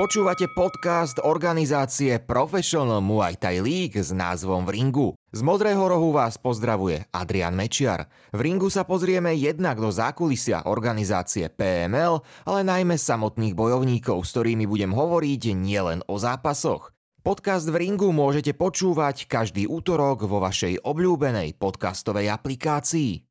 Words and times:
Počúvate 0.00 0.48
podcast 0.48 1.20
organizácie 1.20 2.16
Professional 2.24 3.04
Muay 3.04 3.36
Thai 3.36 3.60
League 3.60 4.00
s 4.00 4.16
názvom 4.16 4.64
V 4.64 4.72
ringu. 4.72 5.08
Z 5.28 5.44
Modrého 5.44 5.84
rohu 5.84 6.16
vás 6.16 6.40
pozdravuje 6.40 7.04
Adrian 7.12 7.52
Mečiar. 7.52 8.08
V 8.32 8.40
ringu 8.40 8.72
sa 8.72 8.88
pozrieme 8.88 9.36
jednak 9.36 9.76
do 9.76 9.92
zákulisia 9.92 10.64
organizácie 10.64 11.52
PML, 11.52 12.16
ale 12.48 12.60
najmä 12.64 12.96
samotných 12.96 13.52
bojovníkov, 13.52 14.24
s 14.24 14.32
ktorými 14.32 14.64
budem 14.64 14.96
hovoriť 14.96 15.52
nielen 15.52 16.00
o 16.08 16.16
zápasoch. 16.16 16.96
Podcast 17.20 17.68
v 17.68 17.84
ringu 17.84 18.08
môžete 18.08 18.56
počúvať 18.56 19.28
každý 19.28 19.68
útorok 19.68 20.24
vo 20.24 20.40
vašej 20.40 20.80
obľúbenej 20.80 21.60
podcastovej 21.60 22.32
aplikácii. 22.32 23.29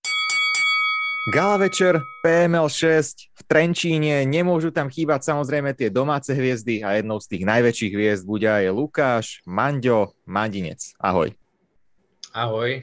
Gala 1.30 1.61
večer, 1.61 2.02
PML 2.25 2.66
6 2.66 3.29
v 3.38 3.41
Trenčíne, 3.46 4.25
nemôžu 4.25 4.73
tam 4.73 4.89
chýbať 4.89 5.29
samozrejme 5.29 5.78
tie 5.78 5.93
domáce 5.93 6.33
hviezdy 6.33 6.82
a 6.82 6.97
jednou 6.97 7.21
z 7.21 7.29
tých 7.29 7.43
najväčších 7.46 7.93
hviezd 7.93 8.25
bude 8.25 8.50
aj 8.50 8.74
Lukáš, 8.74 9.25
Manďo, 9.46 10.18
Mandinec. 10.25 10.82
Ahoj. 10.97 11.29
Ahoj. 12.34 12.82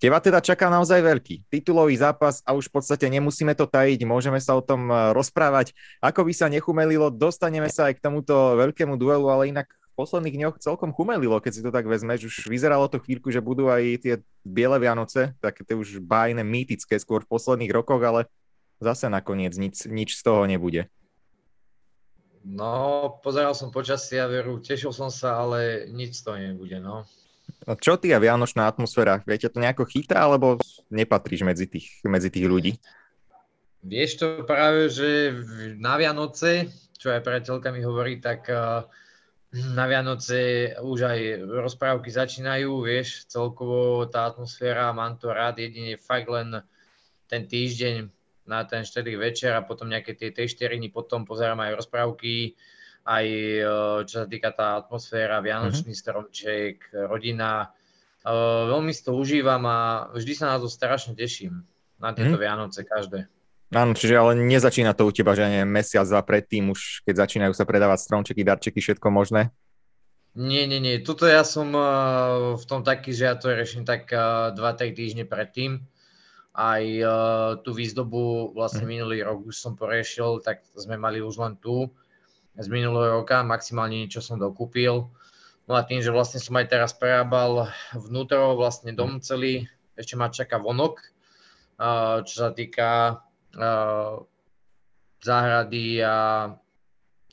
Teba 0.00 0.24
teda 0.24 0.40
čaká 0.40 0.72
naozaj 0.72 1.04
veľký 1.04 1.52
titulový 1.52 1.92
zápas 2.00 2.40
a 2.48 2.56
už 2.56 2.72
v 2.72 2.80
podstate 2.80 3.12
nemusíme 3.12 3.52
to 3.52 3.68
tajiť, 3.68 4.08
môžeme 4.08 4.40
sa 4.40 4.56
o 4.56 4.64
tom 4.64 4.88
eh, 4.88 5.12
rozprávať. 5.12 5.76
Ako 6.00 6.24
by 6.24 6.32
sa 6.32 6.48
nechumelilo, 6.48 7.12
dostaneme 7.12 7.68
sa 7.68 7.92
aj 7.92 8.00
k 8.00 8.04
tomuto 8.08 8.56
veľkému 8.56 8.96
duelu, 8.96 9.28
ale 9.28 9.52
inak 9.52 9.68
posledných 9.96 10.36
dňoch 10.38 10.56
celkom 10.58 10.90
chumelilo, 10.92 11.38
keď 11.38 11.52
si 11.52 11.64
to 11.64 11.70
tak 11.74 11.84
vezmeš. 11.86 12.28
Už 12.28 12.48
vyzeralo 12.48 12.88
to 12.88 13.02
chvíľku, 13.02 13.28
že 13.28 13.44
budú 13.44 13.68
aj 13.68 13.82
tie 14.00 14.14
biele 14.42 14.76
Vianoce, 14.80 15.36
také 15.38 15.62
tie 15.62 15.76
už 15.76 16.00
bájne, 16.02 16.42
mýtické 16.42 16.96
skôr 16.98 17.22
v 17.22 17.30
posledných 17.30 17.72
rokoch, 17.72 18.00
ale 18.00 18.30
zase 18.82 19.06
nakoniec 19.06 19.54
nič, 19.54 19.86
nič 19.86 20.18
z 20.18 20.22
toho 20.24 20.48
nebude. 20.48 20.90
No, 22.42 23.06
pozeral 23.22 23.54
som 23.54 23.70
počasie 23.70 24.18
a 24.18 24.26
veru, 24.26 24.58
tešil 24.58 24.90
som 24.90 25.14
sa, 25.14 25.38
ale 25.46 25.86
nič 25.86 26.18
z 26.18 26.22
toho 26.26 26.38
nebude, 26.42 26.82
no. 26.82 27.06
A 27.62 27.78
čo 27.78 27.94
ty 27.94 28.10
a 28.10 28.18
vianočná 28.18 28.66
atmosféra? 28.66 29.22
Viete 29.22 29.46
to 29.46 29.62
nejako 29.62 29.86
chytá, 29.86 30.26
alebo 30.26 30.58
nepatríš 30.90 31.46
medzi 31.46 31.70
tých, 31.70 32.02
medzi 32.02 32.26
tých 32.26 32.50
ľudí? 32.50 32.74
Vieš 33.82 34.10
to 34.18 34.26
práve, 34.46 34.90
že 34.90 35.34
na 35.78 35.98
Vianoce, 35.98 36.70
čo 36.98 37.10
aj 37.10 37.22
priateľka 37.22 37.74
mi 37.74 37.82
hovorí, 37.82 38.22
tak 38.22 38.46
uh, 38.46 38.86
na 39.52 39.84
Vianoce 39.84 40.72
už 40.80 40.98
aj 41.12 41.20
rozprávky 41.44 42.08
začínajú, 42.08 42.88
vieš, 42.88 43.28
celkovo 43.28 44.08
tá 44.08 44.24
atmosféra, 44.24 44.96
mám 44.96 45.20
to 45.20 45.28
rád, 45.28 45.60
jedine 45.60 46.00
fakt 46.00 46.32
len 46.32 46.64
ten 47.28 47.44
týždeň 47.44 48.08
na 48.48 48.64
ten 48.64 48.82
štedrý 48.82 49.20
večer 49.20 49.52
a 49.52 49.60
potom 49.60 49.92
nejaké 49.92 50.16
tie 50.16 50.32
3-4 50.32 50.80
dní 50.80 50.88
potom 50.88 51.28
pozerám 51.28 51.60
aj 51.68 51.84
rozprávky, 51.84 52.56
aj 53.04 53.26
e, 53.28 53.62
čo 54.08 54.14
sa 54.24 54.26
týka 54.26 54.56
tá 54.56 54.80
atmosféra, 54.80 55.44
Vianočný 55.44 55.92
uh-huh. 55.92 56.00
stromček, 56.00 56.88
rodina. 57.12 57.70
E, 58.24 58.32
veľmi 58.72 58.90
si 58.90 59.02
to 59.04 59.12
užívam 59.14 59.62
a 59.68 60.08
vždy 60.16 60.32
sa 60.32 60.54
na 60.54 60.56
to 60.58 60.66
strašne 60.66 61.12
teším, 61.12 61.60
na 62.00 62.16
tieto 62.16 62.40
uh-huh. 62.40 62.46
Vianoce 62.48 62.88
každé. 62.88 63.28
Áno, 63.72 63.96
čiže 63.96 64.20
ale 64.20 64.36
nezačína 64.36 64.92
to 64.92 65.08
u 65.08 65.12
teba, 65.16 65.32
že 65.32 65.48
nie 65.48 65.64
mesiac, 65.64 66.04
dva 66.04 66.20
predtým, 66.20 66.76
už 66.76 67.08
keď 67.08 67.24
začínajú 67.24 67.56
sa 67.56 67.64
predávať 67.64 68.04
stromčeky, 68.04 68.44
darčeky, 68.44 68.84
všetko 68.84 69.08
možné? 69.08 69.48
Nie, 70.36 70.68
nie, 70.68 70.76
nie. 70.76 71.00
Tuto 71.00 71.24
ja 71.24 71.40
som 71.40 71.72
uh, 71.72 72.56
v 72.56 72.64
tom 72.68 72.84
taký, 72.84 73.16
že 73.16 73.32
ja 73.32 73.34
to 73.36 73.48
riešim 73.48 73.88
tak 73.88 74.12
uh, 74.12 74.52
2-3 74.52 74.92
týždne 74.92 75.24
predtým. 75.24 75.88
Aj 76.52 76.84
uh, 76.84 77.56
tú 77.64 77.72
výzdobu 77.72 78.52
vlastne 78.52 78.84
mm. 78.84 78.92
minulý 78.92 79.24
rok 79.24 79.48
už 79.48 79.56
som 79.56 79.72
poriešil, 79.72 80.44
tak 80.44 80.60
sme 80.76 81.00
mali 81.00 81.24
už 81.24 81.40
len 81.40 81.56
tu 81.56 81.88
z 82.52 82.68
minulého 82.68 83.24
roka, 83.24 83.40
maximálne 83.40 84.04
niečo 84.04 84.20
som 84.20 84.36
dokúpil. 84.36 85.08
No 85.64 85.72
a 85.72 85.80
tým, 85.80 86.04
že 86.04 86.12
vlastne 86.12 86.44
som 86.44 86.60
aj 86.60 86.68
teraz 86.68 86.92
prerábal 86.92 87.72
vnútro, 87.96 88.52
vlastne 88.52 88.92
dom 88.92 89.24
celý, 89.24 89.64
ešte 89.96 90.20
ma 90.20 90.28
čaká 90.28 90.60
vonok, 90.60 91.00
čo 92.28 92.34
sa 92.36 92.52
týka 92.52 93.22
záhrady 95.22 96.04
a 96.04 96.16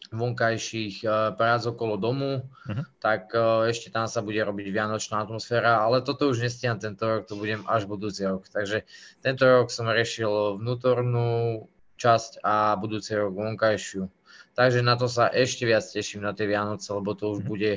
vonkajších 0.10 1.06
prác 1.38 1.62
okolo 1.70 1.94
domu, 2.02 2.42
uh-huh. 2.42 2.82
tak 2.98 3.30
ešte 3.70 3.94
tam 3.94 4.10
sa 4.10 4.26
bude 4.26 4.42
robiť 4.42 4.74
vianočná 4.74 5.22
atmosféra, 5.22 5.86
ale 5.86 6.02
toto 6.02 6.34
už 6.34 6.42
nestíham 6.42 6.82
tento 6.82 7.06
rok, 7.06 7.30
to 7.30 7.38
budem 7.38 7.62
až 7.70 7.86
budúci 7.86 8.26
rok. 8.26 8.50
Takže 8.50 8.90
tento 9.22 9.46
rok 9.46 9.70
som 9.70 9.86
riešil 9.86 10.58
vnútornú 10.58 11.70
časť 12.02 12.42
a 12.42 12.74
budúci 12.82 13.22
rok 13.22 13.38
vonkajšiu. 13.38 14.10
Takže 14.58 14.82
na 14.82 14.98
to 14.98 15.06
sa 15.06 15.30
ešte 15.30 15.70
viac 15.70 15.86
teším 15.86 16.26
na 16.26 16.34
tie 16.34 16.50
Vianoce, 16.50 16.90
lebo 16.90 17.14
to 17.14 17.38
už 17.38 17.46
uh-huh. 17.46 17.52
bude 17.54 17.72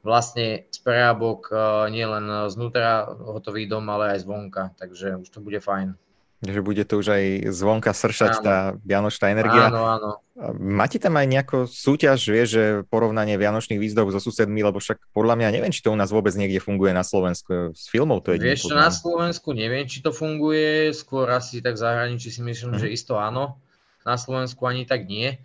vlastne 0.00 0.64
z 0.72 0.78
prerábok 0.80 1.52
nielen 1.92 2.48
znútra 2.48 3.04
hotový 3.04 3.68
dom, 3.68 3.84
ale 3.92 4.16
aj 4.16 4.24
zvonka, 4.24 4.72
takže 4.80 5.20
už 5.20 5.28
to 5.28 5.44
bude 5.44 5.60
fajn. 5.60 5.92
Že 6.40 6.60
bude 6.64 6.88
to 6.88 7.04
už 7.04 7.06
aj 7.12 7.24
zvonka 7.52 7.92
sršať 7.92 8.40
áno. 8.40 8.44
tá 8.44 8.56
vianočná 8.80 9.28
energia. 9.28 9.68
Áno, 9.68 9.84
áno. 9.84 10.10
Máte 10.56 10.96
tam 10.96 11.20
aj 11.20 11.28
nejakú 11.28 11.58
súťaž, 11.68 12.32
vie, 12.32 12.48
že 12.48 12.62
porovnanie 12.88 13.36
vianočných 13.36 13.76
výzdob 13.76 14.08
so 14.08 14.24
susedmi, 14.24 14.64
lebo 14.64 14.80
však 14.80 15.12
podľa 15.12 15.36
mňa 15.36 15.48
neviem, 15.52 15.68
či 15.68 15.84
to 15.84 15.92
u 15.92 15.98
nás 16.00 16.08
vôbec 16.08 16.32
niekde 16.32 16.64
funguje 16.64 16.96
na 16.96 17.04
Slovensku. 17.04 17.76
Z 17.76 17.84
filmov 17.92 18.24
to 18.24 18.32
je 18.32 18.40
Vieš, 18.40 18.72
na 18.72 18.88
Slovensku 18.88 19.52
neviem, 19.52 19.84
či 19.84 20.00
to 20.00 20.16
funguje, 20.16 20.96
skôr 20.96 21.28
asi 21.28 21.60
tak 21.60 21.76
v 21.76 21.84
zahraničí 21.84 22.32
si 22.32 22.40
myslím, 22.40 22.72
hm. 22.72 22.80
že 22.80 22.88
isto 22.88 23.20
áno. 23.20 23.60
Na 24.08 24.16
Slovensku 24.16 24.64
ani 24.64 24.88
tak 24.88 25.04
nie. 25.04 25.36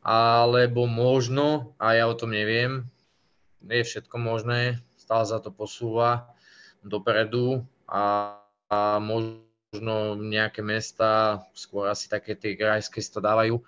Alebo 0.00 0.88
možno, 0.88 1.76
a 1.76 1.92
ja 1.92 2.08
o 2.08 2.16
tom 2.16 2.32
neviem, 2.32 2.88
je 3.60 3.84
všetko 3.84 4.16
možné, 4.16 4.80
stále 4.96 5.28
sa 5.28 5.36
to 5.36 5.52
posúva 5.52 6.32
dopredu 6.80 7.60
a, 7.84 8.40
a 8.72 8.96
možno 8.96 9.49
možno 9.70 10.18
nejaké 10.18 10.66
mesta, 10.66 11.46
skôr 11.54 11.86
asi 11.86 12.10
také 12.10 12.34
tie 12.34 12.58
krajské 12.58 12.98
si 12.98 13.06
to 13.14 13.22
dávajú. 13.22 13.62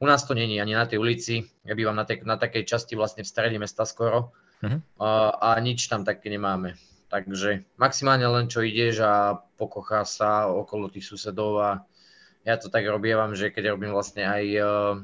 U 0.00 0.04
nás 0.08 0.24
to 0.24 0.32
není 0.32 0.56
ani 0.56 0.72
na 0.72 0.88
tej 0.88 0.96
ulici, 0.96 1.44
ja 1.68 1.76
bývam 1.76 1.92
na, 1.92 2.08
tej, 2.08 2.24
na 2.24 2.40
takej 2.40 2.64
časti 2.64 2.96
vlastne 2.96 3.20
v 3.20 3.28
strede 3.28 3.60
mesta 3.60 3.84
skoro 3.84 4.32
uh-huh. 4.64 4.80
a, 4.96 5.52
a 5.52 5.60
nič 5.60 5.92
tam 5.92 6.08
také 6.08 6.32
nemáme. 6.32 6.80
Takže 7.12 7.68
maximálne 7.76 8.24
len 8.24 8.48
čo 8.48 8.64
ideš 8.64 9.04
a 9.04 9.44
pokochá 9.60 10.08
sa 10.08 10.48
okolo 10.48 10.88
tých 10.88 11.04
susedov 11.04 11.60
a 11.60 11.70
ja 12.48 12.56
to 12.56 12.72
tak 12.72 12.88
robievam, 12.88 13.36
že 13.36 13.52
keď 13.52 13.76
robím 13.76 13.92
vlastne 13.92 14.24
aj 14.24 14.44
uh, 14.56 14.96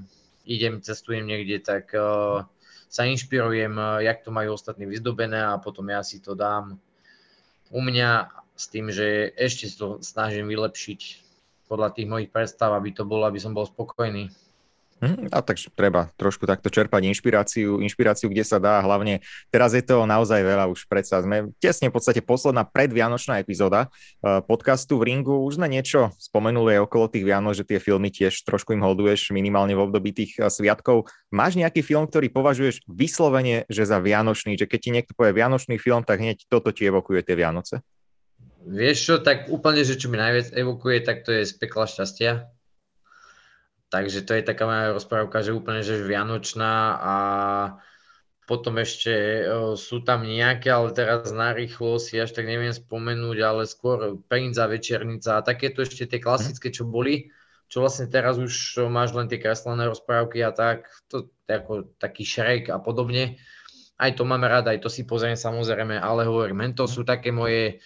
idem, 0.48 0.80
cestujem 0.80 1.28
niekde, 1.28 1.60
tak 1.60 1.92
uh, 1.92 2.48
sa 2.88 3.04
inšpirujem, 3.04 3.76
uh, 3.76 4.00
jak 4.00 4.24
to 4.24 4.32
majú 4.32 4.56
ostatní 4.56 4.88
vyzdobené 4.88 5.44
a 5.44 5.60
potom 5.60 5.92
ja 5.92 6.00
si 6.00 6.24
to 6.24 6.32
dám 6.32 6.80
u 7.68 7.80
mňa 7.84 8.32
s 8.58 8.66
tým, 8.66 8.90
že 8.90 9.30
ešte 9.38 9.70
to 9.78 10.02
snažím 10.02 10.50
vylepšiť 10.50 11.00
podľa 11.70 11.94
tých 11.94 12.10
mojich 12.10 12.30
predstav, 12.34 12.74
aby 12.74 12.90
to 12.90 13.06
bolo, 13.06 13.22
aby 13.30 13.38
som 13.38 13.54
bol 13.54 13.62
spokojný. 13.62 14.34
Hm, 14.98 15.30
a 15.30 15.38
takže 15.38 15.70
treba 15.78 16.10
trošku 16.18 16.42
takto 16.42 16.66
čerpať 16.74 17.06
inšpiráciu, 17.06 17.78
inšpiráciu, 17.78 18.26
kde 18.26 18.42
sa 18.42 18.58
dá. 18.58 18.82
Hlavne 18.82 19.22
teraz 19.46 19.70
je 19.70 19.82
to 19.86 20.02
naozaj 20.02 20.42
veľa 20.42 20.66
už 20.66 20.90
predsa. 20.90 21.22
Sme 21.22 21.54
tesne 21.62 21.86
v 21.86 21.94
podstate 21.94 22.18
posledná 22.18 22.66
predvianočná 22.66 23.38
epizóda 23.38 23.86
eh, 23.86 24.42
podcastu 24.42 24.98
v 24.98 25.14
Ringu. 25.14 25.46
Už 25.46 25.62
sme 25.62 25.70
niečo 25.70 26.10
spomenuli 26.18 26.82
okolo 26.82 27.06
tých 27.06 27.22
Vianoc, 27.22 27.54
že 27.54 27.62
tie 27.62 27.78
filmy 27.78 28.10
tiež 28.10 28.42
trošku 28.42 28.74
im 28.74 28.82
holduješ 28.82 29.30
minimálne 29.30 29.78
v 29.78 29.86
období 29.86 30.10
tých 30.10 30.34
eh, 30.42 30.50
sviatkov. 30.50 31.06
Máš 31.30 31.54
nejaký 31.54 31.86
film, 31.86 32.10
ktorý 32.10 32.34
považuješ 32.34 32.82
vyslovene, 32.90 33.70
že 33.70 33.86
za 33.86 34.02
vianočný, 34.02 34.58
že 34.58 34.66
keď 34.66 34.78
ti 34.82 34.90
niekto 34.90 35.12
povie 35.14 35.30
vianočný 35.30 35.78
film, 35.78 36.02
tak 36.02 36.18
hneď 36.18 36.42
toto 36.50 36.74
ti 36.74 36.90
evokuje 36.90 37.22
tie 37.22 37.38
Vianoce? 37.38 37.86
Vieš 38.68 38.98
čo, 39.00 39.14
tak 39.24 39.48
úplne, 39.48 39.80
že 39.80 39.96
čo 39.96 40.12
mi 40.12 40.20
najviac 40.20 40.52
evokuje, 40.52 41.00
tak 41.00 41.24
to 41.24 41.32
je 41.32 41.48
z 41.48 41.56
pekla 41.56 41.88
šťastia. 41.88 42.52
Takže 43.88 44.20
to 44.28 44.36
je 44.36 44.44
taká 44.44 44.68
moja 44.68 44.92
rozprávka, 44.92 45.40
že 45.40 45.56
úplne, 45.56 45.80
že 45.80 46.04
vianočná 46.04 47.00
a 47.00 47.16
potom 48.44 48.76
ešte 48.76 49.44
o, 49.48 49.76
sú 49.76 50.04
tam 50.04 50.24
nejaké, 50.24 50.68
ale 50.68 50.92
teraz 50.92 51.32
narýchlo 51.32 51.96
si 51.96 52.20
až 52.20 52.36
tak 52.36 52.44
neviem 52.44 52.72
spomenúť, 52.72 53.38
ale 53.40 53.64
skôr 53.64 54.20
Princ 54.28 54.60
a 54.60 54.68
Večernica 54.68 55.40
a 55.40 55.44
takéto 55.44 55.80
ešte 55.80 56.04
tie 56.04 56.20
klasické, 56.20 56.68
čo 56.68 56.84
boli, 56.84 57.32
čo 57.72 57.80
vlastne 57.80 58.08
teraz 58.08 58.36
už 58.36 58.84
máš 58.92 59.16
len 59.16 59.28
tie 59.28 59.40
kreslené 59.40 59.88
rozprávky 59.88 60.44
a 60.44 60.52
tak, 60.52 60.88
to 61.08 61.32
ako 61.48 61.88
taký 61.96 62.24
šrek 62.28 62.68
a 62.68 62.80
podobne. 62.80 63.40
Aj 64.00 64.12
to 64.12 64.28
máme 64.28 64.44
rada, 64.44 64.76
aj 64.76 64.84
to 64.84 64.92
si 64.92 65.08
pozriem 65.08 65.36
samozrejme, 65.36 65.96
ale 65.96 66.28
hovorím, 66.28 66.76
to 66.76 66.84
sú 66.84 67.08
také 67.08 67.32
moje 67.32 67.80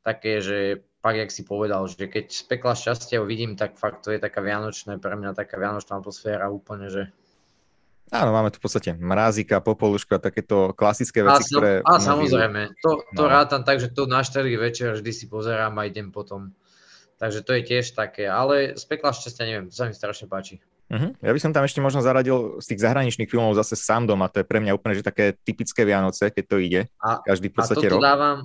také, 0.00 0.40
že 0.40 0.84
pak, 1.00 1.16
jak 1.16 1.30
si 1.32 1.42
povedal, 1.44 1.88
že 1.88 2.08
keď 2.08 2.24
z 2.28 2.42
pekla 2.44 2.74
šťastia 2.76 3.24
vidím, 3.24 3.56
tak 3.56 3.80
fakt 3.80 4.04
to 4.04 4.12
je 4.12 4.20
taká 4.20 4.44
vianočná, 4.44 5.00
pre 5.00 5.16
mňa 5.16 5.32
taká 5.32 5.56
vianočná 5.56 6.00
atmosféra 6.00 6.52
úplne, 6.52 6.92
že 6.92 7.08
Áno, 8.10 8.34
máme 8.34 8.50
tu 8.50 8.58
v 8.58 8.66
podstate 8.66 8.90
mrázika, 8.98 9.62
popoluška, 9.62 10.18
takéto 10.18 10.74
klasické 10.74 11.22
veci, 11.22 11.46
a, 11.46 11.50
ktoré... 11.54 11.70
A 11.86 12.02
samozrejme, 12.02 12.74
to, 12.82 13.06
to 13.14 13.22
no. 13.22 13.30
rátam 13.30 13.62
tak, 13.62 13.78
že 13.78 13.94
to 13.94 14.10
na 14.10 14.26
4 14.26 14.42
večer 14.58 14.98
vždy 14.98 15.12
si 15.14 15.30
pozerám 15.30 15.78
a 15.78 15.86
idem 15.86 16.10
potom. 16.10 16.50
Takže 17.22 17.46
to 17.46 17.54
je 17.54 17.62
tiež 17.62 17.94
také, 17.94 18.26
ale 18.26 18.74
z 18.74 18.82
pekla 18.82 19.14
šťastia 19.14 19.44
neviem, 19.46 19.66
to 19.70 19.78
sa 19.78 19.86
mi 19.86 19.94
strašne 19.94 20.26
páči. 20.26 20.58
Uh-huh. 20.90 21.14
Ja 21.22 21.30
by 21.30 21.38
som 21.38 21.54
tam 21.54 21.62
ešte 21.62 21.78
možno 21.78 22.02
zaradil 22.02 22.58
z 22.58 22.74
tých 22.74 22.82
zahraničných 22.82 23.30
filmov 23.30 23.54
zase 23.54 23.78
sám 23.78 24.10
doma, 24.10 24.26
to 24.26 24.42
je 24.42 24.48
pre 24.48 24.58
mňa 24.58 24.74
úplne 24.74 24.98
že 24.98 25.06
také 25.06 25.38
typické 25.46 25.86
Vianoce, 25.86 26.34
keď 26.34 26.44
to 26.50 26.56
ide. 26.58 26.90
A, 26.98 27.22
každý 27.22 27.46
v 27.46 27.62
podstate 27.62 27.86
a 27.86 27.94
toto 27.94 27.94
rok. 27.94 28.02
Dávam, 28.02 28.38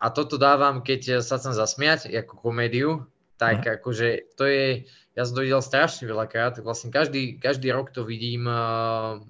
a 0.00 0.06
toto 0.08 0.40
dávam, 0.40 0.80
keď 0.80 1.20
sa 1.20 1.36
chcem 1.36 1.52
zasmiať, 1.52 2.08
ako 2.08 2.40
komédiu, 2.40 3.04
tak 3.36 3.64
uh-huh. 3.64 3.76
akože 3.76 4.32
to 4.36 4.44
je, 4.48 4.88
ja 5.12 5.22
som 5.28 5.36
to 5.36 5.44
videl 5.44 5.60
strašne 5.60 6.08
veľakrát, 6.08 6.56
vlastne 6.64 6.88
každý, 6.88 7.36
každý 7.36 7.68
rok 7.72 7.92
to 7.92 8.08
vidím 8.08 8.48
uh, 8.48 9.20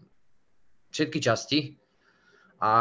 všetky 0.94 1.18
časti, 1.18 1.80
a 2.60 2.72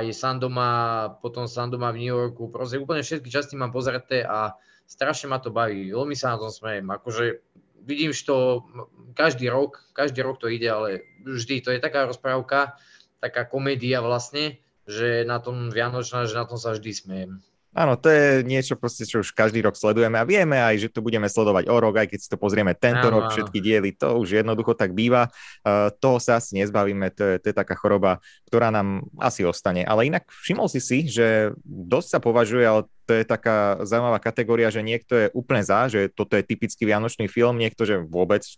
je 0.00 0.16
sám 0.16 0.40
doma, 0.40 1.12
potom 1.20 1.44
sám 1.44 1.68
doma 1.68 1.92
v 1.92 2.00
New 2.00 2.12
Yorku, 2.16 2.48
proste 2.48 2.80
úplne 2.80 3.04
všetky 3.04 3.28
časti 3.28 3.60
mám 3.60 3.68
pozreté 3.68 4.24
a 4.24 4.56
strašne 4.88 5.28
ma 5.28 5.36
to 5.36 5.52
baví, 5.52 5.92
veľmi 5.92 6.16
sa 6.16 6.32
na 6.34 6.40
tom 6.40 6.48
smejem, 6.48 6.88
akože 6.88 7.44
vidím, 7.84 8.16
že 8.16 8.24
to 8.24 8.64
každý 9.12 9.52
rok, 9.52 9.84
každý 9.92 10.24
rok 10.24 10.40
to 10.40 10.48
ide, 10.48 10.64
ale 10.64 11.04
vždy 11.28 11.60
to 11.60 11.76
je 11.76 11.78
taká 11.78 12.08
rozprávka, 12.08 12.80
taká 13.20 13.44
komédia 13.44 14.00
vlastne, 14.00 14.64
že 14.88 15.28
na 15.28 15.36
tom 15.38 15.68
Vianočná, 15.68 16.24
že 16.24 16.32
na 16.32 16.48
tom 16.48 16.56
sa 16.56 16.72
vždy 16.72 16.90
smejem. 16.96 17.32
Áno, 17.76 18.00
to 18.00 18.08
je 18.08 18.42
niečo 18.48 18.80
proste, 18.80 19.04
čo 19.04 19.20
už 19.20 19.36
každý 19.36 19.60
rok 19.60 19.76
sledujeme 19.76 20.16
a 20.16 20.24
vieme 20.24 20.56
aj, 20.56 20.82
že 20.82 20.88
to 20.88 21.04
budeme 21.04 21.28
sledovať 21.28 21.68
o 21.68 21.76
rok, 21.76 22.00
aj 22.00 22.08
keď 22.08 22.18
si 22.18 22.28
to 22.32 22.40
pozrieme 22.40 22.72
tento 22.72 23.12
áno, 23.12 23.20
rok, 23.20 23.36
všetky 23.36 23.60
diely, 23.60 23.92
to 23.92 24.16
už 24.16 24.40
jednoducho 24.40 24.72
tak 24.72 24.96
býva. 24.96 25.28
Uh, 25.60 25.92
toho 26.00 26.16
sa 26.16 26.40
asi 26.40 26.56
nezbavíme, 26.56 27.12
to 27.12 27.22
je, 27.22 27.34
to 27.38 27.46
je 27.52 27.54
taká 27.54 27.76
choroba, 27.76 28.24
ktorá 28.48 28.72
nám 28.72 29.04
asi 29.20 29.44
ostane. 29.44 29.84
Ale 29.84 30.08
inak 30.08 30.26
všimol 30.32 30.72
si 30.72 30.80
si, 30.80 31.12
že 31.12 31.52
dosť 31.68 32.08
sa 32.08 32.18
považuje, 32.24 32.64
ale 32.64 32.88
to 33.04 33.12
je 33.12 33.24
taká 33.28 33.84
zaujímavá 33.84 34.16
kategória, 34.18 34.72
že 34.72 34.80
niekto 34.80 35.12
je 35.14 35.26
úplne 35.36 35.60
za, 35.60 35.92
že 35.92 36.08
toto 36.08 36.40
je 36.40 36.48
typický 36.48 36.88
vianočný 36.88 37.28
film, 37.28 37.60
niekto, 37.60 37.84
že 37.84 38.00
vôbec 38.00 38.48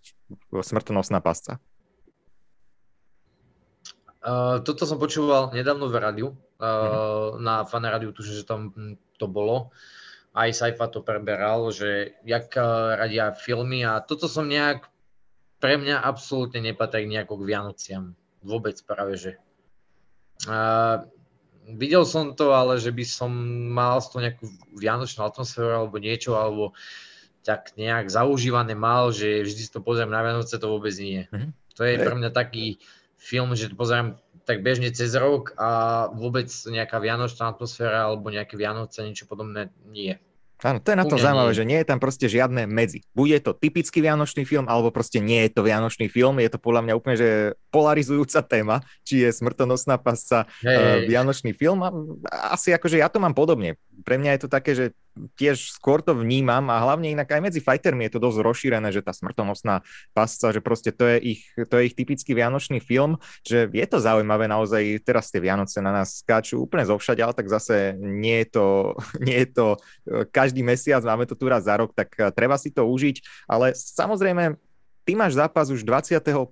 smrtonosná 0.55 1.19
pasca. 1.19 1.59
Uh, 4.21 4.61
toto 4.61 4.85
som 4.85 5.01
počúval 5.01 5.49
nedávno 5.57 5.89
v 5.89 5.97
rádiu, 5.97 6.29
uh, 6.61 7.41
na 7.41 7.65
fan 7.65 7.89
rádiu, 7.89 8.13
tuším, 8.13 8.37
že 8.37 8.45
tam 8.45 8.61
to 9.17 9.25
bolo. 9.25 9.73
Aj 10.37 10.53
Saifa 10.53 10.93
to 10.93 11.03
preberal, 11.03 11.75
že 11.75 12.15
jak 12.23 12.55
eh, 12.55 12.63
radia 12.95 13.35
filmy 13.35 13.83
a 13.83 13.99
toto 13.99 14.31
som 14.31 14.47
nejak, 14.47 14.87
pre 15.59 15.75
mňa 15.75 16.07
absolútne 16.07 16.63
nepatrí 16.63 17.03
nejako 17.11 17.43
k 17.43 17.47
Vianociam. 17.51 18.05
Vôbec 18.39 18.79
práve, 18.87 19.19
že. 19.19 19.33
Uh, 20.47 21.03
videl 21.67 22.07
som 22.07 22.33
to, 22.39 22.55
ale 22.55 22.79
že 22.79 22.95
by 22.95 23.05
som 23.05 23.31
mal 23.75 23.99
z 23.99 24.07
toho 24.07 24.21
nejakú 24.23 24.47
vianočnú 24.79 25.21
atmosféru 25.27 25.85
alebo 25.85 25.99
niečo, 25.99 26.39
alebo 26.39 26.79
tak 27.45 27.75
nejak 27.75 28.09
zaužívané 28.09 28.79
mal, 28.79 29.11
že 29.11 29.45
vždy 29.45 29.63
si 29.67 29.73
to 29.73 29.83
pozriem 29.83 30.15
na 30.15 30.23
Vianoce, 30.23 30.61
to 30.61 30.71
vôbec 30.71 30.95
nie. 30.95 31.27
Mm-hmm. 31.29 31.51
To 31.77 31.83
je 31.85 31.95
pre 31.97 32.15
mňa 32.17 32.31
taký 32.31 32.79
film, 33.21 33.53
že 33.53 33.69
to 33.69 33.77
pozerám 33.77 34.17
tak 34.49 34.65
bežne 34.65 34.89
cez 34.91 35.13
rok 35.15 35.53
a 35.61 36.09
vôbec 36.11 36.49
nejaká 36.49 36.99
vianočná 36.99 37.53
atmosféra 37.53 38.09
alebo 38.09 38.33
nejaké 38.33 38.57
Vianoce, 38.57 39.05
niečo 39.05 39.29
podobné 39.29 39.71
nie. 39.87 40.17
Áno, 40.61 40.77
to 40.77 40.93
je 40.93 41.01
na 41.01 41.09
to 41.09 41.17
zaujímavé, 41.17 41.57
že 41.57 41.65
nie 41.65 41.81
je 41.81 41.89
tam 41.89 41.97
proste 41.97 42.29
žiadne 42.29 42.69
medzi. 42.69 43.01
Bude 43.17 43.41
to 43.41 43.57
typický 43.57 44.05
vianočný 44.05 44.45
film, 44.45 44.69
alebo 44.69 44.93
proste 44.93 45.17
nie 45.17 45.49
je 45.49 45.57
to 45.57 45.65
vianočný 45.65 46.13
film. 46.13 46.37
Je 46.37 46.53
to 46.53 46.61
podľa 46.61 46.85
mňa 46.85 46.95
úplne, 47.01 47.17
že 47.17 47.29
polarizujúca 47.73 48.45
téma, 48.45 48.85
či 49.01 49.25
je 49.25 49.33
smrtonosná 49.33 49.97
pasca 49.97 50.45
hey. 50.61 50.77
uh, 50.77 51.09
vianočný 51.09 51.57
film. 51.57 51.81
A 51.81 51.89
asi 52.53 52.77
akože 52.77 53.01
ja 53.01 53.09
to 53.09 53.25
mám 53.25 53.33
podobne. 53.33 53.81
Pre 54.05 54.21
mňa 54.21 54.37
je 54.37 54.41
to 54.45 54.49
také, 54.53 54.77
že 54.77 54.93
tiež 55.37 55.75
skôr 55.75 56.01
to 56.01 56.15
vnímam 56.17 56.71
a 56.71 56.81
hlavne 56.81 57.13
inak 57.13 57.29
aj 57.29 57.41
medzi 57.43 57.61
fightermi 57.61 58.07
je 58.09 58.17
to 58.17 58.21
dosť 58.23 58.39
rozšírené, 58.41 58.89
že 58.95 59.05
tá 59.05 59.11
smrtonosná 59.11 59.83
pasca, 60.15 60.55
že 60.55 60.63
proste 60.63 60.95
to 60.95 61.05
je 61.07 61.37
ich, 61.37 61.41
to 61.69 61.75
je 61.81 61.93
ich 61.93 61.95
typický 61.99 62.33
vianočný 62.33 62.79
film, 62.81 63.19
že 63.45 63.69
je 63.71 63.87
to 63.87 63.99
zaujímavé 63.99 64.47
naozaj, 64.47 65.03
teraz 65.03 65.29
tie 65.29 65.43
Vianoce 65.43 65.83
na 65.83 65.91
nás 65.91 66.23
skáču 66.23 66.63
úplne 66.63 66.87
zo 66.87 66.97
všade, 66.97 67.21
ale 67.21 67.35
tak 67.35 67.51
zase 67.51 67.99
nie 67.99 68.47
je 68.47 68.49
to, 68.55 68.67
nie 69.27 69.39
je 69.45 69.49
to 69.51 69.67
e, 69.75 69.79
každý 70.31 70.63
mesiac, 70.65 71.03
máme 71.05 71.27
to 71.27 71.35
tu 71.35 71.51
raz 71.51 71.67
za 71.67 71.77
rok, 71.77 71.93
tak 71.93 72.15
e, 72.17 72.31
treba 72.31 72.57
si 72.57 72.71
to 72.71 72.87
užiť, 72.87 73.47
ale 73.51 73.75
samozrejme 73.75 74.70
ty 75.11 75.19
máš 75.19 75.35
zápas 75.35 75.67
už 75.75 75.83
21.1. 75.83 76.47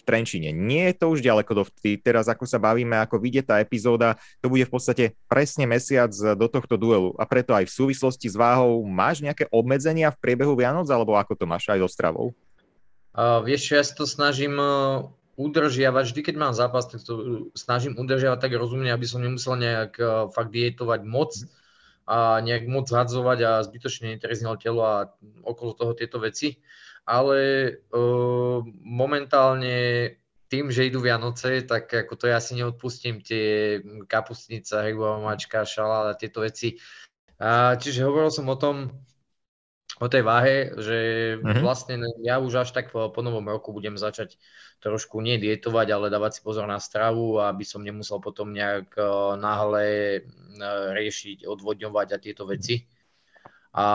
v 0.00 0.04
Trenčine. 0.08 0.48
Nie 0.48 0.88
je 0.88 1.04
to 1.04 1.12
už 1.12 1.20
ďaleko 1.20 1.52
do 1.52 1.62
vtedy. 1.68 2.00
Teraz 2.00 2.24
ako 2.24 2.48
sa 2.48 2.56
bavíme, 2.56 2.96
ako 2.96 3.20
vyjde 3.20 3.52
tá 3.52 3.60
epizóda, 3.60 4.16
to 4.40 4.48
bude 4.48 4.64
v 4.64 4.72
podstate 4.72 5.04
presne 5.28 5.68
mesiac 5.68 6.08
do 6.08 6.48
tohto 6.48 6.80
duelu. 6.80 7.12
A 7.20 7.28
preto 7.28 7.52
aj 7.52 7.68
v 7.68 7.76
súvislosti 7.84 8.32
s 8.32 8.36
váhou 8.40 8.80
máš 8.88 9.20
nejaké 9.20 9.44
obmedzenia 9.52 10.08
v 10.08 10.24
priebehu 10.24 10.56
Vianoc, 10.56 10.88
alebo 10.88 11.20
ako 11.20 11.36
to 11.36 11.44
máš 11.44 11.68
aj 11.68 11.84
so 11.84 11.88
stravou? 11.92 12.32
Uh, 13.12 13.44
vieš, 13.44 13.76
ja 13.76 13.84
si 13.84 13.92
to 13.92 14.08
snažím 14.08 14.56
uh, 14.56 15.12
udržiavať, 15.36 16.04
vždy 16.08 16.20
keď 16.32 16.34
mám 16.40 16.56
zápas, 16.56 16.88
tak 16.88 17.04
to 17.04 17.52
snažím 17.52 17.92
udržiavať 18.00 18.40
tak 18.40 18.56
rozumne, 18.56 18.88
aby 18.88 19.04
som 19.04 19.20
nemusel 19.20 19.60
nejak 19.60 20.00
uh, 20.00 20.32
fakt 20.32 20.48
dietovať 20.48 21.04
moc 21.04 21.36
a 22.08 22.40
nejak 22.40 22.64
moc 22.72 22.88
hadzovať 22.88 23.38
a 23.44 23.50
zbytočne 23.68 24.16
netrezniel 24.16 24.56
telo 24.56 24.80
a 24.80 25.12
okolo 25.44 25.76
toho 25.76 25.92
tieto 25.92 26.16
veci 26.24 26.56
ale 27.02 27.38
uh, 27.90 28.62
momentálne 28.82 30.10
tým, 30.52 30.68
že 30.68 30.84
idú 30.84 31.00
Vianoce, 31.00 31.64
tak 31.64 31.88
ako 31.88 32.12
to 32.20 32.26
ja 32.28 32.36
si 32.36 32.52
neodpustím 32.60 33.24
tie 33.24 33.80
kapustnica, 34.04 34.84
hrybová 34.84 35.16
mačka, 35.24 35.64
šaláda, 35.64 36.12
tieto 36.12 36.44
veci. 36.44 36.76
A, 37.40 37.80
čiže 37.80 38.04
hovoril 38.04 38.28
som 38.28 38.44
o 38.52 38.56
tom, 38.60 38.92
o 39.96 40.06
tej 40.12 40.20
váhe, 40.20 40.76
že 40.76 40.98
uh-huh. 41.40 41.64
vlastne 41.64 42.04
ja 42.20 42.36
už 42.36 42.68
až 42.68 42.70
tak 42.76 42.92
po, 42.92 43.08
po 43.08 43.20
novom 43.24 43.48
roku 43.48 43.72
budem 43.72 43.96
začať 43.96 44.36
trošku 44.84 45.24
nie 45.24 45.40
dietovať, 45.40 45.88
ale 45.88 46.12
dávať 46.12 46.36
si 46.36 46.40
pozor 46.44 46.68
na 46.68 46.76
stravu, 46.76 47.40
aby 47.40 47.64
som 47.64 47.80
nemusel 47.80 48.20
potom 48.20 48.52
nejak 48.52 48.92
uh, 49.00 49.40
náhle 49.40 50.20
uh, 50.20 50.92
riešiť, 50.92 51.48
odvodňovať 51.48 52.08
a 52.12 52.18
tieto 52.20 52.44
veci. 52.44 52.84
A 53.72 53.86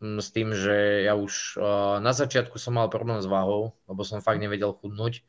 s 0.00 0.28
tým, 0.32 0.56
že 0.56 1.04
ja 1.04 1.12
už 1.12 1.60
na 2.00 2.12
začiatku 2.16 2.56
som 2.56 2.80
mal 2.80 2.88
problém 2.88 3.20
s 3.20 3.28
váhou, 3.28 3.76
lebo 3.84 4.00
som 4.00 4.24
fakt 4.24 4.40
nevedel 4.40 4.72
chudnúť. 4.72 5.20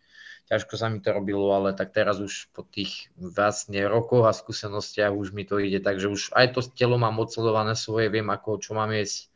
Ťažko 0.48 0.74
sa 0.76 0.92
mi 0.92 1.00
to 1.00 1.16
robilo, 1.16 1.52
ale 1.56 1.72
tak 1.72 1.96
teraz 1.96 2.20
už 2.20 2.52
po 2.52 2.64
tých 2.68 3.08
vlastne 3.16 3.88
rokoch 3.88 4.28
a 4.28 4.36
skúsenostiach 4.36 5.16
už 5.16 5.32
mi 5.32 5.48
to 5.48 5.60
ide, 5.60 5.80
takže 5.80 6.12
už 6.12 6.36
aj 6.36 6.56
to 6.56 6.64
telo 6.76 7.00
mám 7.00 7.20
odsledované 7.24 7.72
svoje, 7.76 8.12
viem 8.12 8.28
ako, 8.28 8.60
čo 8.60 8.76
mám 8.76 8.92
jesť, 8.92 9.32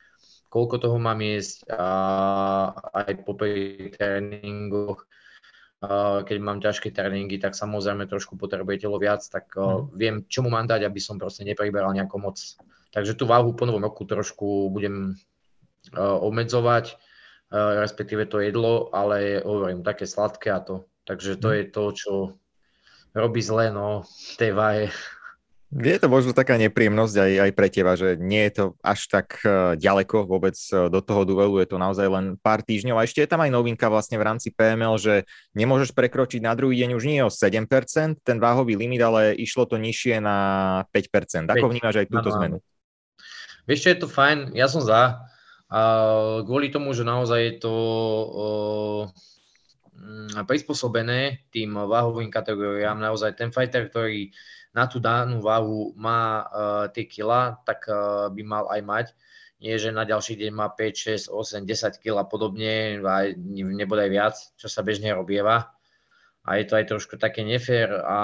koľko 0.52 0.76
toho 0.88 0.98
mám 1.00 1.24
jesť 1.24 1.72
a 1.72 1.84
aj 3.06 3.12
po 3.24 3.36
tréningoch 3.40 5.08
keď 6.26 6.38
mám 6.42 6.64
ťažké 6.64 6.90
tréningy, 6.90 7.38
tak 7.38 7.54
samozrejme 7.54 8.10
trošku 8.10 8.40
potrebuje 8.40 8.88
telo 8.88 8.98
viac, 8.98 9.22
tak 9.28 9.54
mm. 9.54 9.94
viem, 9.94 10.16
čo 10.26 10.42
mu 10.42 10.50
mám 10.50 10.66
dať, 10.66 10.88
aby 10.88 10.98
som 10.98 11.20
proste 11.20 11.46
nepriberal 11.46 11.94
nejako 11.94 12.18
moc 12.18 12.38
Takže 12.96 13.20
tú 13.20 13.28
váhu 13.28 13.52
po 13.52 13.68
novom 13.68 13.84
roku 13.84 14.08
trošku 14.08 14.72
budem 14.72 15.20
uh, 15.92 16.16
obmedzovať, 16.24 16.96
uh, 16.96 17.84
respektíve 17.84 18.24
to 18.24 18.40
jedlo, 18.40 18.88
ale 18.96 19.44
hovorím, 19.44 19.84
také 19.84 20.08
sladké 20.08 20.56
a 20.56 20.64
to. 20.64 20.88
Takže 21.04 21.36
to 21.36 21.52
mhm. 21.52 21.56
je 21.60 21.64
to, 21.76 21.84
čo 21.92 22.14
robí 23.12 23.44
zle 23.44 23.68
no, 23.76 24.08
tej 24.40 24.56
váhe. 24.56 24.88
Je 25.76 26.00
to 26.00 26.08
možno 26.08 26.32
taká 26.32 26.56
nepríjemnosť 26.56 27.16
aj, 27.20 27.32
aj 27.36 27.52
pre 27.52 27.68
teba, 27.68 28.00
že 28.00 28.16
nie 28.16 28.48
je 28.48 28.64
to 28.64 28.66
až 28.80 29.12
tak 29.12 29.44
uh, 29.44 29.76
ďaleko 29.76 30.24
vôbec 30.24 30.56
do 30.72 31.00
toho 31.04 31.28
duelu, 31.28 31.60
je 31.60 31.68
to 31.68 31.76
naozaj 31.76 32.08
len 32.08 32.40
pár 32.40 32.64
týždňov. 32.64 32.96
A 32.96 33.04
ešte 33.04 33.20
je 33.20 33.28
tam 33.28 33.44
aj 33.44 33.52
novinka 33.52 33.92
vlastne 33.92 34.16
v 34.16 34.24
rámci 34.24 34.56
PML, 34.56 34.96
že 34.96 35.28
nemôžeš 35.52 35.92
prekročiť 35.92 36.40
na 36.40 36.56
druhý 36.56 36.80
deň 36.80 36.96
už 36.96 37.04
nie 37.12 37.20
o 37.20 37.28
7%, 37.28 37.68
ten 38.24 38.38
váhový 38.40 38.80
limit, 38.80 39.04
ale 39.04 39.36
išlo 39.36 39.68
to 39.68 39.76
nižšie 39.76 40.24
na 40.24 40.38
5%. 40.96 41.52
Ako 41.52 41.68
vnímaš 41.68 42.00
aj 42.00 42.08
túto 42.08 42.32
ano. 42.32 42.38
zmenu? 42.40 42.58
Vieš 43.66 43.80
čo, 43.82 43.90
je 43.92 44.00
to 44.06 44.10
fajn, 44.10 44.54
ja 44.54 44.70
som 44.70 44.82
za. 44.82 45.26
A 45.70 45.80
kvôli 46.46 46.70
tomu, 46.70 46.94
že 46.94 47.02
naozaj 47.02 47.40
je 47.42 47.56
to 47.58 47.76
uh, 48.32 49.04
prispôsobené 50.46 51.50
tým 51.50 51.74
váhovým 51.74 52.30
kategóriám, 52.30 53.02
naozaj 53.02 53.34
ten 53.34 53.50
fighter, 53.50 53.90
ktorý 53.90 54.30
na 54.78 54.86
tú 54.86 55.02
danú 55.02 55.42
váhu 55.42 55.98
má 55.98 56.46
uh, 56.46 56.86
tie 56.94 57.10
kila, 57.10 57.58
tak 57.66 57.90
uh, 57.90 58.30
by 58.30 58.42
mal 58.46 58.66
aj 58.70 58.82
mať. 58.86 59.08
Nie, 59.60 59.82
že 59.82 59.90
na 59.90 60.06
ďalší 60.06 60.38
deň 60.38 60.52
má 60.52 60.68
5, 60.70 61.32
6, 61.32 61.34
8, 61.34 61.66
10 61.66 62.04
kg 62.04 62.22
a 62.22 62.26
podobne, 62.28 63.02
aj 63.02 63.40
nebodaj 63.50 64.10
viac, 64.12 64.36
čo 64.60 64.68
sa 64.68 64.86
bežne 64.86 65.16
robieva 65.16 65.75
a 66.46 66.62
je 66.62 66.66
to 66.70 66.78
aj 66.78 66.86
trošku 66.86 67.18
také 67.18 67.42
nefér 67.42 68.06
a 68.06 68.20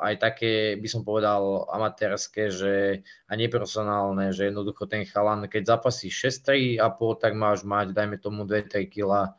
aj 0.00 0.14
také, 0.16 0.80
by 0.80 0.88
som 0.88 1.04
povedal, 1.04 1.68
amatérske, 1.68 2.48
že 2.48 3.04
a 3.28 3.32
neprofesionálne, 3.36 4.32
že 4.32 4.48
jednoducho 4.48 4.88
ten 4.88 5.04
chalan, 5.04 5.44
keď 5.44 5.76
zapasí 5.76 6.08
6-3 6.08 6.80
a 6.80 6.88
tak 7.20 7.36
máš 7.36 7.68
mať, 7.68 7.92
dajme 7.92 8.16
tomu 8.16 8.48
2-3 8.48 8.88
kg 8.88 9.36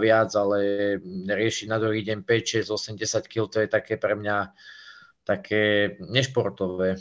viac, 0.00 0.30
ale 0.32 0.58
riešiť 1.28 1.66
na 1.68 1.76
druhý 1.76 2.00
deň 2.08 2.24
5, 2.24 2.64
6, 2.64 2.72
8, 2.72 2.96
10 3.04 3.28
kg, 3.28 3.44
to 3.52 3.58
je 3.60 3.68
také 3.68 4.00
pre 4.00 4.16
mňa 4.16 4.56
také 5.28 5.96
nešportové. 6.00 6.96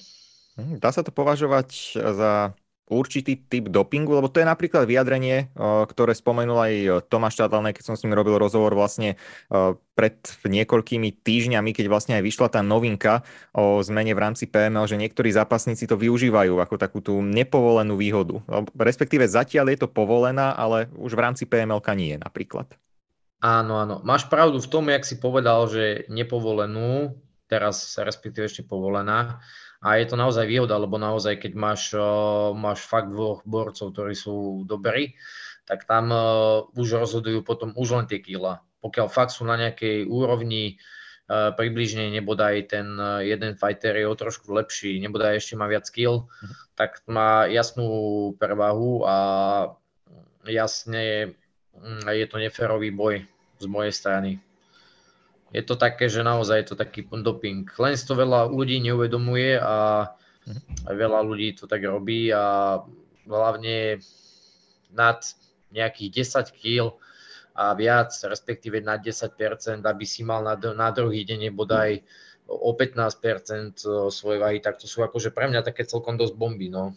Hm, 0.60 0.84
dá 0.84 0.92
sa 0.92 1.00
to 1.00 1.16
považovať 1.16 1.96
za 1.96 2.52
určitý 2.86 3.42
typ 3.50 3.74
dopingu, 3.74 4.14
lebo 4.14 4.30
to 4.30 4.38
je 4.38 4.46
napríklad 4.46 4.86
vyjadrenie, 4.86 5.50
ktoré 5.90 6.14
spomenul 6.14 6.58
aj 6.62 6.74
Tomáš 7.10 7.42
Čadlané, 7.42 7.74
keď 7.74 7.84
som 7.90 7.96
s 7.98 8.06
ním 8.06 8.14
robil 8.14 8.38
rozhovor 8.38 8.78
vlastne 8.78 9.18
pred 9.98 10.16
niekoľkými 10.46 11.26
týždňami, 11.26 11.74
keď 11.74 11.86
vlastne 11.90 12.14
aj 12.22 12.24
vyšla 12.30 12.48
tá 12.54 12.62
novinka 12.62 13.26
o 13.58 13.82
zmene 13.82 14.14
v 14.14 14.22
rámci 14.22 14.46
PML, 14.46 14.86
že 14.86 15.02
niektorí 15.02 15.34
zápasníci 15.34 15.90
to 15.90 15.98
využívajú 15.98 16.62
ako 16.62 16.76
takú 16.78 17.02
tú 17.02 17.26
nepovolenú 17.26 17.98
výhodu. 17.98 18.46
Respektíve 18.78 19.26
zatiaľ 19.26 19.74
je 19.74 19.82
to 19.82 19.90
povolená, 19.90 20.54
ale 20.54 20.86
už 20.94 21.18
v 21.18 21.24
rámci 21.26 21.50
PML 21.50 21.82
nie 21.98 22.14
je 22.14 22.20
napríklad. 22.22 22.70
Áno, 23.42 23.82
áno. 23.82 24.02
Máš 24.06 24.30
pravdu 24.30 24.62
v 24.62 24.70
tom, 24.70 24.90
jak 24.94 25.06
si 25.06 25.18
povedal, 25.18 25.66
že 25.70 26.06
nepovolenú, 26.10 27.18
teraz 27.46 27.94
respektíve 27.98 28.50
ešte 28.50 28.66
povolená, 28.66 29.38
a 29.86 30.02
je 30.02 30.10
to 30.10 30.18
naozaj 30.18 30.50
výhoda, 30.50 30.82
lebo 30.82 30.98
naozaj, 30.98 31.38
keď 31.38 31.54
máš, 31.54 31.94
máš 32.58 32.82
fakt 32.90 33.14
dvoch 33.14 33.46
borcov, 33.46 33.94
ktorí 33.94 34.18
sú 34.18 34.66
dobrí, 34.66 35.14
tak 35.70 35.86
tam 35.86 36.10
už 36.74 37.06
rozhodujú 37.06 37.46
potom 37.46 37.70
už 37.78 38.02
len 38.02 38.06
tie 38.10 38.18
kila. 38.18 38.66
Pokiaľ 38.82 39.08
fakt 39.14 39.38
sú 39.38 39.46
na 39.46 39.62
nejakej 39.62 40.10
úrovni, 40.10 40.82
uh, 41.30 41.54
približne 41.54 42.10
nebodaj 42.18 42.70
ten 42.70 42.98
uh, 42.98 43.22
jeden 43.22 43.54
fighter 43.54 43.94
je 43.94 44.10
o 44.10 44.18
trošku 44.18 44.50
lepší, 44.50 44.98
nebodaj 45.02 45.38
ešte 45.38 45.54
má 45.54 45.70
viac 45.70 45.86
kill, 45.94 46.30
tak 46.74 47.06
má 47.06 47.46
jasnú 47.46 48.34
prevahu 48.42 49.06
a 49.06 49.16
jasne 50.50 51.34
mm, 51.78 52.10
je 52.10 52.26
to 52.26 52.38
neférový 52.42 52.90
boj 52.90 53.26
z 53.62 53.66
mojej 53.70 53.94
strany 53.94 54.42
je 55.56 55.64
to 55.64 55.80
také, 55.80 56.12
že 56.12 56.20
naozaj 56.20 56.58
je 56.60 56.68
to 56.68 56.76
taký 56.76 57.08
doping. 57.08 57.64
Len 57.80 57.96
to 57.96 58.12
veľa 58.12 58.52
ľudí 58.52 58.84
neuvedomuje 58.84 59.56
a 59.56 60.12
veľa 60.84 61.24
ľudí 61.24 61.56
to 61.56 61.64
tak 61.64 61.80
robí 61.88 62.28
a 62.36 62.78
hlavne 63.24 64.04
nad 64.92 65.20
nejakých 65.72 66.28
10 66.28 66.60
kg 66.60 66.92
a 67.56 67.72
viac, 67.72 68.12
respektíve 68.28 68.84
na 68.84 69.00
10%, 69.00 69.32
aby 69.80 70.06
si 70.06 70.28
mal 70.28 70.44
na, 70.44 70.60
na 70.60 70.92
druhý 70.92 71.24
deň 71.24 71.56
bodaj 71.56 72.04
o 72.52 72.76
15% 72.76 74.12
svojej 74.12 74.40
váhy, 74.44 74.60
tak 74.60 74.76
to 74.78 74.86
sú 74.92 75.02
akože 75.08 75.32
pre 75.32 75.48
mňa 75.48 75.64
také 75.64 75.88
celkom 75.88 76.20
dosť 76.20 76.36
bomby, 76.36 76.68
no. 76.68 76.94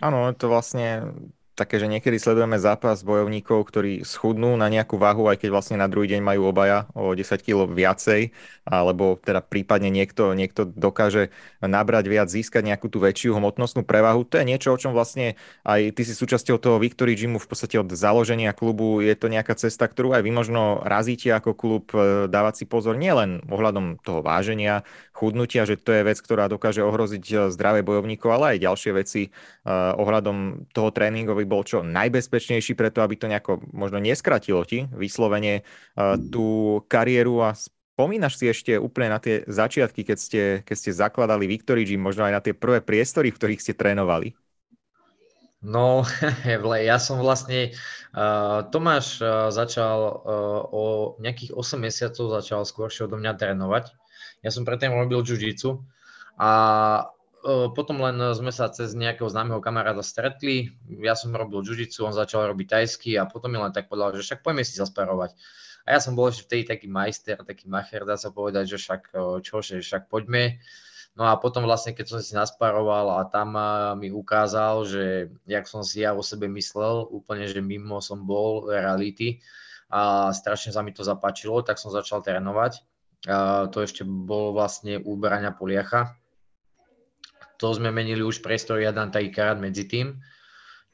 Áno, 0.00 0.32
to 0.34 0.48
vlastne 0.48 1.12
také, 1.58 1.82
že 1.82 1.90
niekedy 1.90 2.14
sledujeme 2.22 2.54
zápas 2.62 3.02
bojovníkov, 3.02 3.66
ktorí 3.66 4.06
schudnú 4.06 4.54
na 4.54 4.70
nejakú 4.70 4.94
váhu, 4.94 5.26
aj 5.26 5.42
keď 5.42 5.50
vlastne 5.50 5.76
na 5.82 5.90
druhý 5.90 6.06
deň 6.14 6.22
majú 6.22 6.46
obaja 6.46 6.86
o 6.94 7.10
10 7.10 7.42
kg 7.42 7.66
viacej, 7.66 8.30
alebo 8.62 9.18
teda 9.18 9.42
prípadne 9.42 9.90
niekto, 9.90 10.38
niekto 10.38 10.62
dokáže 10.62 11.34
nabrať 11.58 12.04
viac, 12.06 12.28
získať 12.30 12.62
nejakú 12.62 12.86
tú 12.86 13.02
väčšiu 13.02 13.34
hmotnostnú 13.34 13.82
prevahu. 13.82 14.22
To 14.30 14.38
je 14.38 14.46
niečo, 14.46 14.70
o 14.70 14.78
čom 14.78 14.94
vlastne 14.94 15.34
aj 15.66 15.98
ty 15.98 16.06
si 16.06 16.14
súčasťou 16.14 16.62
toho 16.62 16.78
Victory 16.78 17.18
Gymu 17.18 17.42
v 17.42 17.48
podstate 17.50 17.80
od 17.80 17.90
založenia 17.90 18.54
klubu. 18.54 19.02
Je 19.02 19.16
to 19.18 19.26
nejaká 19.26 19.58
cesta, 19.58 19.90
ktorú 19.90 20.14
aj 20.14 20.22
vy 20.22 20.30
možno 20.30 20.84
razíte 20.86 21.34
ako 21.34 21.50
klub, 21.58 21.90
e, 21.90 22.30
dávať 22.30 22.62
si 22.62 22.64
pozor 22.68 22.94
nielen 22.94 23.42
ohľadom 23.48 23.98
toho 24.04 24.22
váženia, 24.22 24.86
chudnutia, 25.16 25.66
že 25.66 25.80
to 25.80 25.90
je 25.90 26.06
vec, 26.06 26.20
ktorá 26.20 26.46
dokáže 26.46 26.84
ohroziť 26.84 27.24
e, 27.26 27.36
zdravie 27.50 27.82
bojovníkov, 27.82 28.28
ale 28.30 28.54
aj 28.54 28.64
ďalšie 28.68 28.92
veci 28.94 29.22
uh, 29.28 29.96
ohľadom 29.96 30.68
toho 30.70 30.90
tréningový 30.92 31.47
bol 31.48 31.64
čo 31.64 31.80
najbezpečnejší 31.80 32.76
preto, 32.76 33.00
aby 33.00 33.16
to 33.16 33.26
nejako 33.26 33.64
možno 33.72 33.98
neskratilo 33.98 34.62
ti 34.68 34.84
vyslovene 34.92 35.64
uh, 35.64 36.20
tú 36.28 36.78
kariéru 36.86 37.40
a 37.40 37.56
spomínaš 37.98 38.38
si 38.38 38.46
ešte 38.46 38.78
úplne 38.78 39.16
na 39.16 39.18
tie 39.18 39.42
začiatky, 39.48 40.06
keď 40.06 40.18
ste, 40.20 40.42
keď 40.62 40.76
ste 40.76 40.90
zakladali 40.94 41.50
Victory 41.50 41.82
Gym, 41.82 41.98
možno 41.98 42.28
aj 42.28 42.32
na 42.36 42.42
tie 42.44 42.54
prvé 42.54 42.78
priestory, 42.78 43.32
v 43.32 43.38
ktorých 43.40 43.62
ste 43.64 43.74
trénovali? 43.74 44.38
No, 45.58 46.06
ja 46.86 46.98
som 47.02 47.18
vlastne, 47.18 47.74
uh, 48.14 48.62
Tomáš 48.70 49.18
uh, 49.18 49.50
začal 49.50 49.98
uh, 49.98 50.62
o 50.70 50.84
nejakých 51.18 51.50
8 51.56 51.82
mesiacov 51.82 52.30
začal 52.38 52.62
skôršie 52.62 53.10
odo 53.10 53.18
mňa 53.18 53.34
trénovať. 53.34 53.90
Ja 54.46 54.54
som 54.54 54.62
predtým 54.62 54.94
robil 54.94 55.18
jiu 55.26 55.82
a 56.38 56.50
potom 57.46 58.02
len 58.02 58.18
sme 58.34 58.50
sa 58.50 58.66
cez 58.68 58.92
nejakého 58.98 59.30
známeho 59.30 59.62
kamaráda 59.62 60.02
stretli, 60.02 60.74
ja 61.02 61.14
som 61.14 61.30
robil 61.30 61.62
jiu 61.62 61.86
on 62.02 62.14
začal 62.14 62.50
robiť 62.50 62.66
tajsky 62.66 63.14
a 63.14 63.26
potom 63.26 63.54
mi 63.54 63.58
len 63.58 63.70
tak 63.70 63.86
povedal, 63.86 64.16
že 64.18 64.26
však 64.26 64.42
poďme 64.42 64.66
si 64.66 64.74
zasparovať. 64.74 65.38
A 65.88 65.96
ja 65.96 66.00
som 66.04 66.12
bol 66.12 66.28
ešte 66.28 66.44
vtedy 66.44 66.68
taký 66.68 66.86
majster, 66.90 67.40
taký 67.40 67.64
macher, 67.64 68.04
dá 68.04 68.20
sa 68.20 68.28
povedať, 68.28 68.76
že 68.76 68.76
však 68.76 69.02
čo, 69.40 69.56
že 69.64 69.80
však 69.80 70.12
poďme. 70.12 70.60
No 71.16 71.26
a 71.26 71.34
potom 71.40 71.66
vlastne, 71.66 71.96
keď 71.96 72.06
som 72.14 72.20
si 72.22 72.36
nasparoval 72.36 73.18
a 73.18 73.26
tam 73.26 73.56
mi 73.98 74.12
ukázal, 74.12 74.86
že 74.86 75.32
jak 75.48 75.66
som 75.66 75.82
si 75.82 76.04
ja 76.04 76.14
o 76.14 76.22
sebe 76.22 76.46
myslel, 76.46 77.08
úplne, 77.10 77.48
že 77.48 77.58
mimo 77.64 77.98
som 77.98 78.22
bol 78.22 78.70
reality 78.70 79.42
a 79.88 80.30
strašne 80.30 80.70
sa 80.70 80.84
mi 80.84 80.92
to 80.92 81.02
zapáčilo, 81.02 81.64
tak 81.64 81.80
som 81.80 81.90
začal 81.90 82.20
trénovať. 82.20 82.84
A 83.26 83.66
to 83.66 83.82
ešte 83.82 84.06
bol 84.06 84.54
vlastne 84.54 85.02
u 85.02 85.18
Braňa 85.18 85.56
Poliacha, 85.58 86.14
to 87.58 87.74
sme 87.74 87.90
menili 87.90 88.22
už 88.22 88.38
priestor 88.40 88.78
jeden 88.78 89.10
takýkrát 89.10 89.58
medzi 89.58 89.84
tým, 89.90 90.22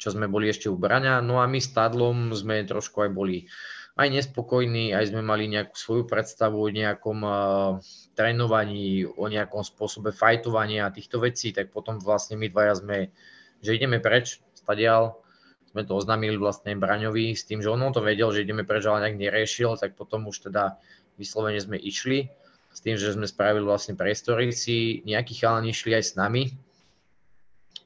čo 0.00 0.10
sme 0.10 0.26
boli 0.26 0.48
ešte 0.48 0.72
u 0.72 0.76
Braňa. 0.80 1.20
No 1.20 1.38
a 1.38 1.46
my 1.46 1.60
s 1.60 1.70
Tadlom 1.70 2.32
sme 2.32 2.64
trošku 2.64 3.04
aj 3.04 3.10
boli 3.12 3.46
aj 3.94 4.10
nespokojní, 4.10 4.90
aj 4.90 5.14
sme 5.14 5.22
mali 5.22 5.46
nejakú 5.46 5.78
svoju 5.78 6.04
predstavu 6.10 6.58
o 6.58 6.66
nejakom 6.66 7.18
uh, 7.22 7.78
trénovaní, 8.18 9.06
o 9.06 9.30
nejakom 9.30 9.62
spôsobe 9.62 10.10
fajtovania 10.10 10.90
a 10.90 10.94
týchto 10.94 11.22
vecí, 11.22 11.54
tak 11.54 11.70
potom 11.70 12.02
vlastne 12.02 12.34
my 12.34 12.50
dvaja 12.50 12.82
sme, 12.82 13.14
že 13.62 13.78
ideme 13.78 14.02
preč, 14.02 14.42
stadial, 14.58 15.22
sme 15.70 15.86
to 15.86 15.94
oznámili 15.94 16.34
vlastne 16.34 16.74
Braňovi 16.74 17.38
s 17.38 17.46
tým, 17.46 17.62
že 17.62 17.70
on 17.70 17.86
to 17.94 18.02
vedel, 18.02 18.34
že 18.34 18.42
ideme 18.42 18.66
preč, 18.66 18.82
ale 18.82 19.06
nejak 19.06 19.18
neriešil, 19.18 19.78
tak 19.78 19.94
potom 19.94 20.26
už 20.26 20.50
teda 20.50 20.74
vyslovene 21.14 21.62
sme 21.62 21.78
išli 21.78 22.34
s 22.74 22.82
tým, 22.82 22.98
že 22.98 23.14
sme 23.14 23.30
spravili 23.30 23.62
vlastne 23.62 23.94
priestory, 23.94 24.50
si 24.50 25.06
nejakí 25.06 25.38
chalani 25.38 25.70
išli 25.70 25.94
aj 25.94 26.04
s 26.04 26.12
nami, 26.18 26.50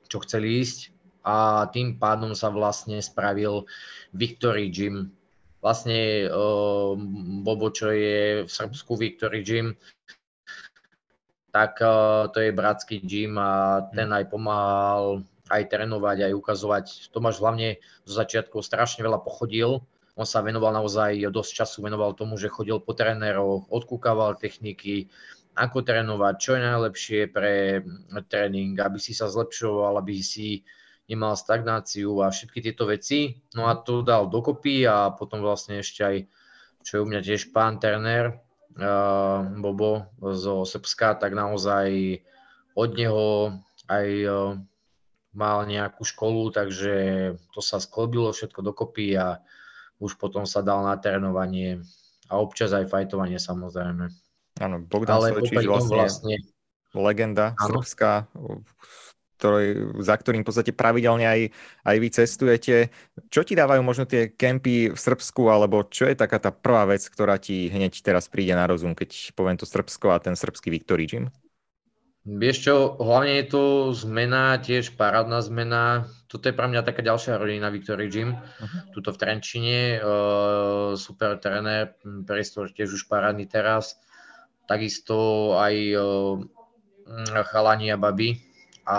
čo 0.09 0.25
chceli 0.25 0.65
ísť 0.65 0.97
a 1.29 1.69
tým 1.69 2.01
pádom 2.01 2.33
sa 2.33 2.49
vlastne 2.49 2.97
spravil 3.05 3.69
Victory 4.17 4.73
Gym. 4.73 5.13
Vlastne 5.61 6.31
uh, 6.33 6.97
Bobo, 7.45 7.69
čo 7.69 7.93
je 7.93 8.47
v 8.47 8.51
Srbsku 8.51 8.97
Victory 8.97 9.45
Gym, 9.45 9.77
tak 11.53 11.77
uh, 11.85 12.33
to 12.33 12.41
je 12.41 12.57
bratský 12.57 13.03
gym 13.05 13.37
a 13.37 13.85
ten 13.93 14.09
aj 14.09 14.31
pomáhal 14.31 15.27
aj 15.49 15.65
trénovať, 15.69 16.29
aj 16.29 16.33
ukazovať. 16.37 16.85
Tomáš 17.11 17.41
hlavne 17.41 17.81
zo 18.05 18.21
začiatku 18.21 18.61
strašne 18.61 19.01
veľa 19.01 19.21
pochodil, 19.25 19.81
on 20.19 20.27
sa 20.27 20.43
venoval 20.43 20.75
naozaj, 20.75 21.31
dosť 21.31 21.63
času 21.63 21.87
venoval 21.87 22.19
tomu, 22.19 22.35
že 22.35 22.51
chodil 22.51 22.83
po 22.83 22.91
tréneroch, 22.91 23.71
odkúkával 23.71 24.35
techniky, 24.35 25.07
ako 25.55 25.87
trénovať, 25.87 26.35
čo 26.43 26.51
je 26.59 26.63
najlepšie 26.63 27.21
pre 27.31 27.83
tréning, 28.27 28.75
aby 28.79 28.99
si 28.99 29.15
sa 29.15 29.31
zlepšoval, 29.31 29.95
aby 29.99 30.19
si 30.19 30.67
nemal 31.07 31.39
stagnáciu 31.39 32.19
a 32.23 32.35
všetky 32.35 32.59
tieto 32.63 32.91
veci. 32.91 33.39
No 33.55 33.71
a 33.71 33.79
to 33.79 34.03
dal 34.03 34.27
dokopy 34.27 34.87
a 34.91 35.15
potom 35.15 35.39
vlastne 35.39 35.83
ešte 35.83 36.03
aj, 36.03 36.17
čo 36.83 36.91
je 36.99 37.03
u 37.03 37.07
mňa 37.07 37.21
tiež 37.23 37.55
pán 37.55 37.79
Turner, 37.79 38.39
uh, 38.79 39.47
Bobo 39.59 40.11
zo 40.35 40.67
Srbska, 40.67 41.19
tak 41.19 41.35
naozaj 41.35 42.21
od 42.75 42.91
neho 42.95 43.59
aj 43.91 44.07
uh, 44.27 44.59
mal 45.35 45.59
nejakú 45.67 46.03
školu, 46.03 46.51
takže 46.51 46.95
to 47.55 47.61
sa 47.63 47.79
sklobilo 47.79 48.31
všetko 48.31 48.63
dokopy 48.63 49.15
a 49.15 49.43
už 49.99 50.19
potom 50.19 50.47
sa 50.47 50.63
dal 50.63 50.83
na 50.87 50.95
trénovanie 50.99 51.83
a 52.31 52.39
občas 52.39 52.71
aj 52.75 52.87
fajtovanie 52.87 53.39
samozrejme. 53.39 54.11
Áno, 54.59 54.77
Bogdan 54.83 55.23
Ale 55.23 55.35
Solečič 55.35 55.67
vlastne, 55.67 55.97
vlastne 55.97 56.35
legenda 56.97 57.55
áno. 57.59 57.79
srbská, 57.79 58.27
ktorý, 59.39 59.95
za 60.03 60.15
ktorým 60.19 60.43
v 60.43 60.49
podstate 60.51 60.73
pravidelne 60.75 61.27
aj, 61.27 61.41
aj 61.87 61.97
vy 62.03 62.09
cestujete. 62.11 62.77
Čo 63.31 63.47
ti 63.47 63.55
dávajú 63.55 63.81
možno 63.87 64.05
tie 64.05 64.35
kempy 64.35 64.91
v 64.91 64.99
Srbsku, 64.99 65.47
alebo 65.47 65.87
čo 65.87 66.11
je 66.11 66.19
taká 66.19 66.43
tá 66.43 66.51
prvá 66.51 66.91
vec, 66.91 67.07
ktorá 67.07 67.39
ti 67.39 67.71
hneď 67.71 68.03
teraz 68.03 68.27
príde 68.27 68.59
na 68.59 68.67
rozum, 68.67 68.99
keď 68.99 69.35
poviem 69.39 69.55
to 69.55 69.67
Srbsko 69.67 70.11
a 70.11 70.23
ten 70.23 70.35
srbský 70.35 70.75
Victory 70.75 71.07
Gym? 71.07 71.31
Vieš 72.29 72.57
čo, 72.61 72.75
hlavne 73.01 73.41
je 73.41 73.47
to 73.49 73.63
zmena, 73.97 74.61
tiež 74.61 75.01
parádna 75.01 75.41
zmena. 75.41 76.13
Toto 76.29 76.45
je 76.45 76.53
pre 76.53 76.69
mňa 76.69 76.85
taká 76.85 77.01
ďalšia 77.01 77.41
rodina 77.41 77.73
Victory 77.73 78.13
Gym, 78.13 78.37
uh-huh. 78.37 78.93
tuto 78.93 79.17
v 79.17 79.21
Trenčine. 79.25 79.97
Uh, 79.97 80.93
super 80.93 81.41
tréner, 81.41 81.97
priestor 82.29 82.69
tiež 82.69 83.01
už 83.01 83.09
parádny 83.09 83.49
teraz. 83.49 83.97
Takisto 84.69 85.57
aj 85.57 85.73
uh, 85.97 86.37
chalani 87.49 87.89
a 87.89 87.97
baby. 87.97 88.45
A 88.85 88.99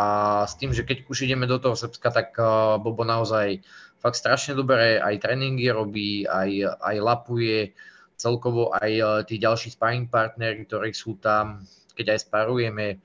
s 0.49 0.57
tým, 0.57 0.73
že 0.73 0.81
keď 0.81 1.05
už 1.05 1.29
ideme 1.29 1.45
do 1.45 1.61
toho 1.61 1.77
Srbska, 1.77 2.09
tak 2.09 2.33
uh, 2.33 2.81
Bobo 2.81 3.05
naozaj 3.05 3.61
fakt 4.01 4.17
strašne 4.17 4.57
dobre 4.57 4.97
aj 4.97 5.21
tréningy 5.21 5.69
robí, 5.69 6.25
aj, 6.25 6.81
aj 6.81 6.95
lapuje, 6.97 7.77
celkovo 8.17 8.73
aj 8.73 8.91
uh, 8.97 9.21
tí 9.21 9.37
ďalší 9.37 9.77
sparring 9.77 10.09
partnery, 10.09 10.65
ktorí 10.65 10.97
sú 10.97 11.21
tam, 11.21 11.61
keď 11.93 12.17
aj 12.17 12.19
sparujeme, 12.25 12.97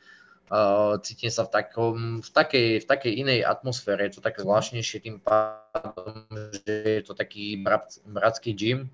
Uh, 0.45 1.01
cítim 1.01 1.33
sa 1.33 1.49
v, 1.49 1.51
takom, 1.57 1.97
v, 2.21 2.29
takej, 2.29 2.69
v 2.85 2.87
takej 2.87 3.13
inej 3.17 3.41
atmosfére, 3.49 4.07
je 4.07 4.21
to 4.21 4.23
také 4.23 4.45
zvláštnejšie 4.45 5.01
tým 5.01 5.17
pádom, 5.17 6.29
že 6.53 7.01
je 7.01 7.03
to 7.03 7.17
taký 7.17 7.65
brat, 7.65 7.97
bratský 8.05 8.53
gym, 8.53 8.93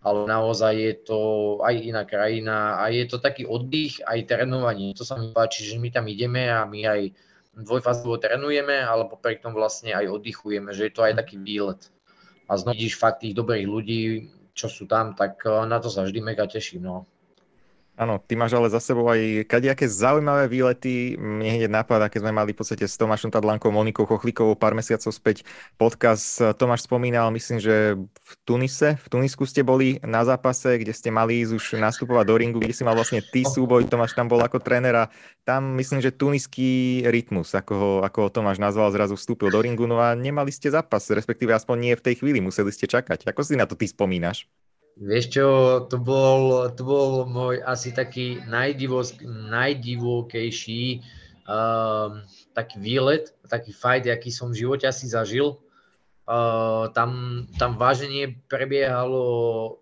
ale 0.00 0.24
naozaj 0.24 0.72
je 0.72 0.94
to 1.04 1.20
aj 1.60 1.76
iná 1.76 2.08
krajina 2.08 2.80
a 2.80 2.88
je 2.88 3.04
to 3.04 3.20
taký 3.20 3.44
oddych, 3.44 4.00
aj 4.08 4.24
trénovanie. 4.24 4.96
To 4.96 5.04
sa 5.04 5.20
mi 5.20 5.28
páči, 5.36 5.68
že 5.68 5.76
my 5.76 5.92
tam 5.92 6.08
ideme 6.08 6.48
a 6.48 6.64
my 6.64 6.80
aj 6.88 7.00
dvojfázovo 7.60 8.16
trénujeme, 8.16 8.80
ale 8.80 9.04
popri 9.04 9.36
tom 9.36 9.52
vlastne 9.52 9.92
aj 9.92 10.08
oddychujeme, 10.08 10.72
že 10.72 10.88
je 10.88 10.92
to 10.96 11.04
aj 11.04 11.20
taký 11.20 11.36
výlet. 11.36 11.92
A 12.48 12.56
znovu 12.56 12.80
vidíš 12.80 12.96
fakt 12.96 13.20
tých 13.20 13.36
dobrých 13.36 13.68
ľudí, 13.68 14.02
čo 14.56 14.66
sú 14.66 14.88
tam, 14.88 15.12
tak 15.12 15.44
eh, 15.44 15.68
na 15.68 15.78
to 15.78 15.92
sa 15.92 16.08
vždy 16.08 16.20
mega 16.24 16.48
teším. 16.48 16.88
No. 16.88 17.06
Áno, 18.00 18.16
ty 18.16 18.32
máš 18.32 18.56
ale 18.56 18.72
za 18.72 18.80
sebou 18.80 19.12
aj 19.12 19.44
kadejaké 19.44 19.84
zaujímavé 19.84 20.48
výlety. 20.48 21.20
Mne 21.20 21.60
hneď 21.60 21.68
napadá, 21.68 22.08
keď 22.08 22.24
sme 22.24 22.32
mali 22.32 22.56
v 22.56 22.64
podstate 22.64 22.88
s 22.88 22.96
Tomášom 22.96 23.28
Tadlankou, 23.28 23.68
Monikou 23.68 24.08
Chochlíkovou 24.08 24.56
pár 24.56 24.72
mesiacov 24.72 25.12
späť 25.12 25.44
podcast. 25.76 26.40
Tomáš 26.56 26.88
spomínal, 26.88 27.28
myslím, 27.28 27.60
že 27.60 28.00
v 28.00 28.32
Tunise, 28.48 28.96
v 29.04 29.06
Tunisku 29.12 29.44
ste 29.44 29.60
boli 29.60 30.00
na 30.00 30.24
zápase, 30.24 30.80
kde 30.80 30.96
ste 30.96 31.12
mali 31.12 31.44
ísť 31.44 31.52
už 31.52 31.64
nastupovať 31.76 32.24
do 32.24 32.40
ringu, 32.40 32.56
kde 32.56 32.72
si 32.72 32.88
mal 32.88 32.96
vlastne 32.96 33.20
ty 33.20 33.44
súboj, 33.44 33.84
Tomáš 33.84 34.16
tam 34.16 34.32
bol 34.32 34.40
ako 34.40 34.64
tréner 34.64 34.96
a 34.96 35.12
tam 35.44 35.76
myslím, 35.76 36.00
že 36.00 36.08
tuniský 36.08 37.04
rytmus, 37.04 37.52
ako 37.52 37.72
ho, 37.76 37.92
ako 38.00 38.18
ho 38.24 38.28
Tomáš 38.32 38.56
nazval, 38.56 38.96
zrazu 38.96 39.12
vstúpil 39.20 39.52
do 39.52 39.60
ringu, 39.60 39.84
no 39.84 40.00
a 40.00 40.16
nemali 40.16 40.48
ste 40.48 40.72
zápas, 40.72 41.04
respektíve 41.12 41.52
aspoň 41.52 41.76
nie 41.76 41.92
v 42.00 42.04
tej 42.08 42.24
chvíli, 42.24 42.40
museli 42.40 42.72
ste 42.72 42.88
čakať. 42.88 43.28
Ako 43.28 43.44
si 43.44 43.60
na 43.60 43.68
to 43.68 43.76
ty 43.76 43.84
spomínaš? 43.84 44.48
Vieš 44.98 45.24
čo, 45.30 45.46
to 45.86 46.02
bol, 46.02 46.66
to 46.74 46.82
bol 46.82 47.22
môj 47.28 47.62
asi 47.62 47.94
taký 47.94 48.42
najdivokejší 48.50 50.82
uh, 51.50 52.08
taký 52.52 52.78
výlet, 52.78 53.34
taký 53.48 53.72
fight, 53.72 54.06
aký 54.06 54.30
som 54.30 54.50
v 54.50 54.66
živote 54.66 54.86
asi 54.86 55.10
zažil. 55.10 55.58
Uh, 56.30 56.86
tam, 56.94 57.42
tam 57.58 57.74
váženie 57.74 58.38
prebiehalo 58.46 59.78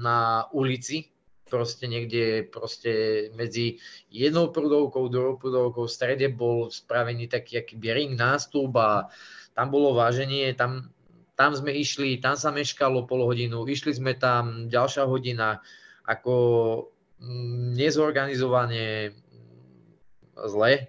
na 0.00 0.48
ulici, 0.52 1.12
proste 1.46 1.86
niekde 1.86 2.48
proste 2.48 3.28
medzi 3.36 3.78
jednou 4.10 4.50
prudovkou, 4.50 5.08
druhou 5.08 5.36
prudovkou, 5.38 5.86
v 5.86 5.94
strede 5.94 6.26
bol 6.32 6.72
spravený 6.72 7.30
taký 7.30 7.62
akýby 7.62 7.92
ring 7.92 8.12
nástup 8.18 8.74
a 8.76 9.08
tam 9.54 9.72
bolo 9.72 9.96
váženie, 9.96 10.52
tam 10.52 10.92
tam 11.36 11.52
sme 11.52 11.76
išli, 11.76 12.16
tam 12.18 12.34
sa 12.34 12.48
meškalo 12.48 13.04
pol 13.04 13.28
hodinu, 13.28 13.68
išli 13.68 13.92
sme 13.92 14.16
tam 14.16 14.72
ďalšia 14.72 15.04
hodina, 15.04 15.60
ako 16.08 16.32
mm, 17.20 17.76
nezorganizovane 17.76 19.12
mm, 19.12 20.48
zle. 20.48 20.88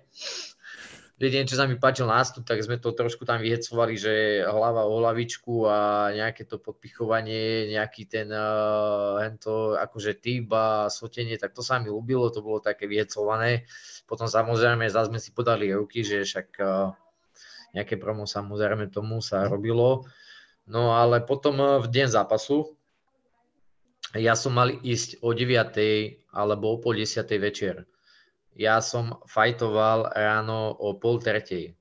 Jediné, 1.18 1.50
čo 1.50 1.58
sa 1.58 1.66
mi 1.66 1.82
páčil 1.82 2.06
nástup, 2.06 2.46
tak 2.46 2.62
sme 2.62 2.78
to 2.78 2.94
trošku 2.94 3.26
tam 3.26 3.42
vyhecovali, 3.42 3.98
že 3.98 4.46
hlava 4.46 4.86
o 4.86 5.02
hlavičku 5.02 5.66
a 5.66 5.78
nejaké 6.14 6.46
to 6.46 6.62
podpichovanie, 6.62 7.74
nejaký 7.74 8.06
ten 8.06 8.30
uh, 8.30 9.18
hento, 9.26 9.74
akože 9.82 10.22
typ 10.22 10.54
a 10.54 10.94
sotenie, 10.94 11.42
tak 11.42 11.58
to 11.58 11.66
sa 11.66 11.82
mi 11.82 11.90
ľúbilo, 11.90 12.30
to 12.30 12.46
bolo 12.46 12.62
také 12.62 12.86
vyhecované. 12.86 13.66
Potom 14.06 14.30
samozrejme 14.30 14.86
zase 14.94 15.10
sme 15.10 15.18
si 15.18 15.34
podali 15.34 15.74
ruky, 15.74 16.06
že 16.06 16.22
však 16.22 16.48
uh, 16.62 16.94
nejaké 17.74 17.98
promo 17.98 18.30
samozrejme 18.30 18.94
tomu 18.94 19.18
sa 19.18 19.50
robilo. 19.50 20.06
No 20.68 20.92
ale 20.94 21.24
potom 21.24 21.56
eh, 21.64 21.80
v 21.80 21.88
deň 21.88 22.08
zápasu 22.12 22.78
ja 24.16 24.40
som 24.40 24.56
mal 24.56 24.72
ísť 24.72 25.20
o 25.20 25.36
9. 25.36 25.76
alebo 26.32 26.76
o 26.76 26.80
pol 26.80 26.96
10. 26.96 27.28
večer. 27.44 27.84
Ja 28.56 28.80
som 28.80 29.20
fajtoval 29.28 30.16
ráno 30.16 30.72
o 30.80 30.96
pol 30.96 31.20
tretej. 31.20 31.76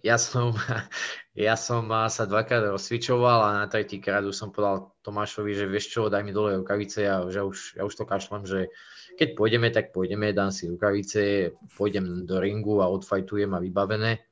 Ja 0.00 0.16
som, 0.16 0.56
ja 1.36 1.54
som 1.58 1.92
sa 2.08 2.24
dvakrát 2.24 2.64
rozcvičoval 2.72 3.40
a 3.44 3.50
na 3.60 3.66
tretí 3.68 4.00
krát 4.00 4.24
už 4.24 4.34
som 4.34 4.48
povedal 4.48 4.96
Tomášovi, 5.04 5.52
že 5.52 5.68
vieš 5.68 5.92
čo, 5.92 6.08
daj 6.08 6.24
mi 6.24 6.32
dole 6.32 6.56
rukavice 6.56 7.04
a 7.06 7.28
že 7.28 7.44
už, 7.44 7.58
ja 7.76 7.82
už 7.84 7.94
to 7.94 8.04
kašlem, 8.08 8.48
že 8.48 8.72
keď 9.16 9.32
pôjdeme, 9.36 9.68
tak 9.72 9.96
pôjdeme, 9.96 10.32
dám 10.32 10.52
si 10.52 10.68
rukavice, 10.68 11.52
pôjdem 11.76 12.28
do 12.28 12.36
ringu 12.36 12.84
a 12.84 12.90
odfajtujem 12.92 13.52
a 13.56 13.62
vybavené. 13.62 14.26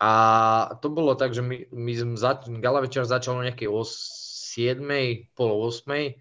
A 0.00 0.12
to 0.80 0.88
bolo 0.88 1.12
tak, 1.12 1.36
že 1.36 1.44
my, 1.44 1.68
my 1.76 1.92
sme 1.92 2.16
gala 2.64 2.80
večer 2.80 3.04
začal 3.04 3.36
o 3.36 3.44
nejakej 3.44 3.68
7, 3.68 4.80
pol 5.36 5.50
8. 5.68 6.16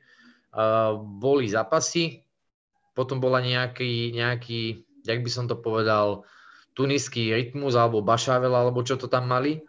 Uh, 0.49 0.99
boli 0.99 1.47
zápasy, 1.47 2.27
potom 2.91 3.23
bola 3.23 3.39
nejaký, 3.39 4.11
nejaký, 4.11 4.83
jak 5.07 5.23
by 5.23 5.29
som 5.31 5.47
to 5.47 5.55
povedal, 5.55 6.27
tuniský 6.75 7.31
rytmus 7.31 7.79
alebo 7.79 8.03
bašavel, 8.03 8.51
alebo 8.51 8.83
čo 8.83 8.99
to 8.99 9.07
tam 9.07 9.31
mali. 9.31 9.63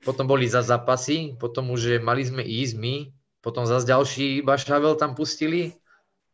Potom 0.00 0.24
boli 0.24 0.48
za 0.48 0.64
zápasy, 0.64 1.36
potom 1.36 1.68
už 1.74 2.00
mali 2.00 2.24
sme 2.24 2.40
ísť 2.40 2.74
my, 2.80 3.12
potom 3.44 3.68
zase 3.68 3.84
ďalší 3.84 4.28
bašavel 4.40 4.96
tam 4.96 5.12
pustili. 5.12 5.76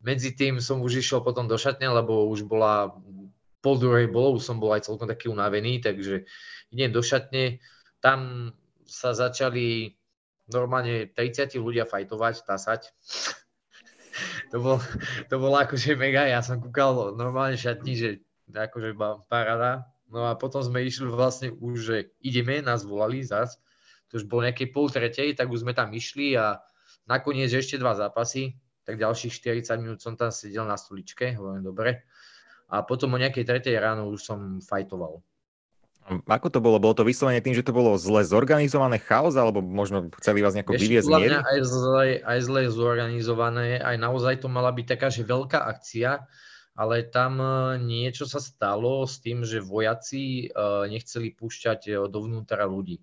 Medzi 0.04 0.36
tým 0.36 0.60
som 0.60 0.84
už 0.84 1.00
išiel 1.00 1.24
potom 1.24 1.48
do 1.48 1.56
šatne, 1.56 1.88
lebo 1.88 2.28
už 2.28 2.44
bola 2.44 2.92
pol 3.64 3.80
druhej 3.80 4.12
bolo, 4.12 4.36
už 4.36 4.44
som 4.44 4.60
bol 4.60 4.76
aj 4.76 4.84
celkom 4.84 5.08
taký 5.08 5.32
unavený, 5.32 5.80
takže 5.80 6.28
idem 6.68 6.92
do 6.92 7.00
šatne, 7.00 7.64
tam 8.04 8.52
sa 8.84 9.16
začali 9.16 9.96
normálne 10.52 11.08
30 11.08 11.56
ľudia 11.56 11.88
fajtovať, 11.88 12.44
tasať. 12.44 12.92
to, 14.52 14.60
bol, 14.60 14.76
to 15.32 15.34
bolo 15.40 15.56
akože 15.56 15.96
mega, 15.96 16.28
ja 16.28 16.44
som 16.44 16.60
kúkal 16.60 17.16
normálne 17.16 17.56
šatni, 17.56 17.96
že 17.96 18.08
akože 18.52 18.92
parada. 19.32 19.88
No 20.12 20.28
a 20.28 20.36
potom 20.36 20.60
sme 20.60 20.84
išli 20.84 21.08
vlastne 21.08 21.48
už, 21.50 21.76
že 21.80 21.96
ideme, 22.20 22.60
nás 22.60 22.84
volali 22.84 23.24
zas. 23.24 23.56
To 24.12 24.20
už 24.20 24.28
bolo 24.28 24.46
nejakej 24.46 24.68
pol 24.70 24.92
tretej, 24.92 25.34
tak 25.34 25.48
už 25.48 25.64
sme 25.64 25.72
tam 25.72 25.90
išli 25.90 26.36
a 26.36 26.60
nakoniec 27.08 27.50
ešte 27.50 27.80
dva 27.80 27.96
zápasy, 27.96 28.54
tak 28.84 29.00
ďalších 29.00 29.32
40 29.64 29.80
minút 29.80 29.98
som 30.04 30.14
tam 30.14 30.28
sedel 30.28 30.68
na 30.68 30.76
stoličke, 30.76 31.34
hovorím 31.34 31.64
dobre. 31.64 32.04
A 32.68 32.82
potom 32.82 33.12
o 33.14 33.20
nejakej 33.20 33.44
tretej 33.44 33.76
ráno 33.76 34.08
už 34.10 34.24
som 34.24 34.58
fajtoval. 34.60 35.20
Ako 36.04 36.52
to 36.52 36.60
bolo? 36.60 36.76
Bolo 36.76 36.92
to 36.92 37.08
vyslovene 37.08 37.40
tým, 37.40 37.56
že 37.56 37.64
to 37.64 37.72
bolo 37.72 37.96
zle 37.96 38.20
zorganizované 38.20 39.00
chaos, 39.00 39.40
alebo 39.40 39.64
možno 39.64 40.12
chceli 40.20 40.44
vás 40.44 40.52
nejako 40.52 40.76
vyviezť 40.76 41.08
miery? 41.08 41.32
aj 41.40 41.60
zle, 41.64 42.06
aj 42.20 42.38
zle 42.44 42.60
zorganizované, 42.68 43.80
aj 43.80 43.96
naozaj 43.96 44.44
to 44.44 44.52
mala 44.52 44.68
byť 44.68 44.84
taká, 44.84 45.08
že 45.08 45.24
veľká 45.24 45.64
akcia, 45.64 46.28
ale 46.76 47.08
tam 47.08 47.40
e, 47.40 47.48
niečo 47.80 48.28
sa 48.28 48.42
stalo 48.42 49.08
s 49.08 49.22
tým, 49.22 49.48
že 49.48 49.64
vojaci 49.64 50.50
e, 50.50 50.56
nechceli 50.92 51.32
púšťať 51.32 51.80
e, 51.88 51.92
dovnútra 52.10 52.68
ľudí. 52.68 53.00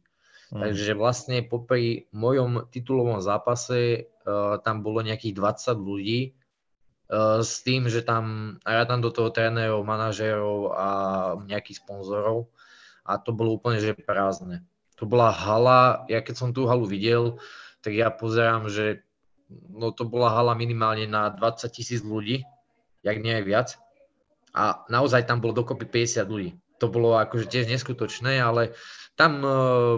Hmm. 0.54 0.68
Takže 0.68 0.94
vlastne 0.94 1.42
popri 1.42 2.12
mojom 2.12 2.70
titulovom 2.70 3.24
zápase 3.24 4.12
tam 4.62 4.86
bolo 4.86 5.02
nejakých 5.02 5.34
20 5.34 5.80
ľudí, 5.82 6.38
s 7.44 7.60
tým, 7.68 7.92
že 7.92 8.08
tam 8.08 8.56
tam 8.64 9.00
do 9.04 9.12
toho 9.12 9.28
trénerov, 9.36 9.84
manažérov 9.84 10.58
a 10.72 10.88
nejakých 11.44 11.84
sponzorov 11.84 12.48
a 13.04 13.20
to 13.20 13.36
bolo 13.36 13.60
úplne 13.60 13.84
že 13.84 13.92
prázdne. 13.92 14.64
To 14.96 15.04
bola 15.04 15.34
hala, 15.34 16.08
ja 16.08 16.24
keď 16.24 16.36
som 16.38 16.50
tú 16.56 16.70
halu 16.72 16.88
videl, 16.88 17.42
tak 17.84 17.98
ja 17.98 18.14
pozerám, 18.14 18.72
že 18.72 19.04
no 19.52 19.92
to 19.92 20.08
bola 20.08 20.32
hala 20.32 20.56
minimálne 20.56 21.10
na 21.10 21.28
20 21.34 21.68
tisíc 21.74 22.00
ľudí, 22.00 22.48
jak 23.04 23.18
nie 23.20 23.36
aj 23.36 23.44
viac. 23.44 23.70
A 24.56 24.86
naozaj 24.88 25.28
tam 25.28 25.44
bolo 25.44 25.58
dokopy 25.58 25.90
50 25.90 26.32
ľudí. 26.32 26.52
To 26.80 26.88
bolo 26.88 27.18
akože 27.18 27.50
tiež 27.50 27.66
neskutočné, 27.68 28.40
ale 28.40 28.78
tam 29.18 29.42
uh, 29.42 29.98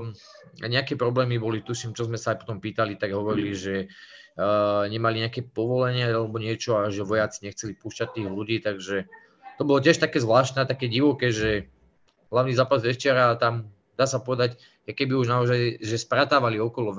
nejaké 0.63 0.95
problémy 0.95 1.37
boli, 1.37 1.61
tuším, 1.61 1.93
čo 1.93 2.07
sme 2.07 2.17
sa 2.17 2.33
aj 2.33 2.47
potom 2.47 2.63
pýtali, 2.63 2.95
tak 2.95 3.11
hovorili, 3.11 3.51
že 3.53 3.75
uh, 3.85 3.91
nemali 4.89 5.21
nejaké 5.21 5.45
povolenie 5.45 6.09
alebo 6.09 6.41
niečo 6.41 6.81
a 6.81 6.89
že 6.89 7.05
vojaci 7.05 7.45
nechceli 7.45 7.77
púšťať 7.77 8.17
tých 8.17 8.27
ľudí, 8.29 8.57
takže 8.65 9.05
to 9.57 9.63
bolo 9.63 9.77
tiež 9.77 10.01
také 10.01 10.17
zvláštne, 10.17 10.65
také 10.65 10.89
divoké, 10.89 11.29
že 11.29 11.69
hlavný 12.33 12.57
zápas 12.57 12.81
večera 12.81 13.29
a 13.29 13.37
tam 13.37 13.69
dá 13.93 14.09
sa 14.09 14.17
povedať, 14.17 14.57
keby 14.89 15.13
už 15.13 15.29
naozaj, 15.29 15.85
že 15.85 16.01
spratávali 16.01 16.57
okolo 16.57 16.97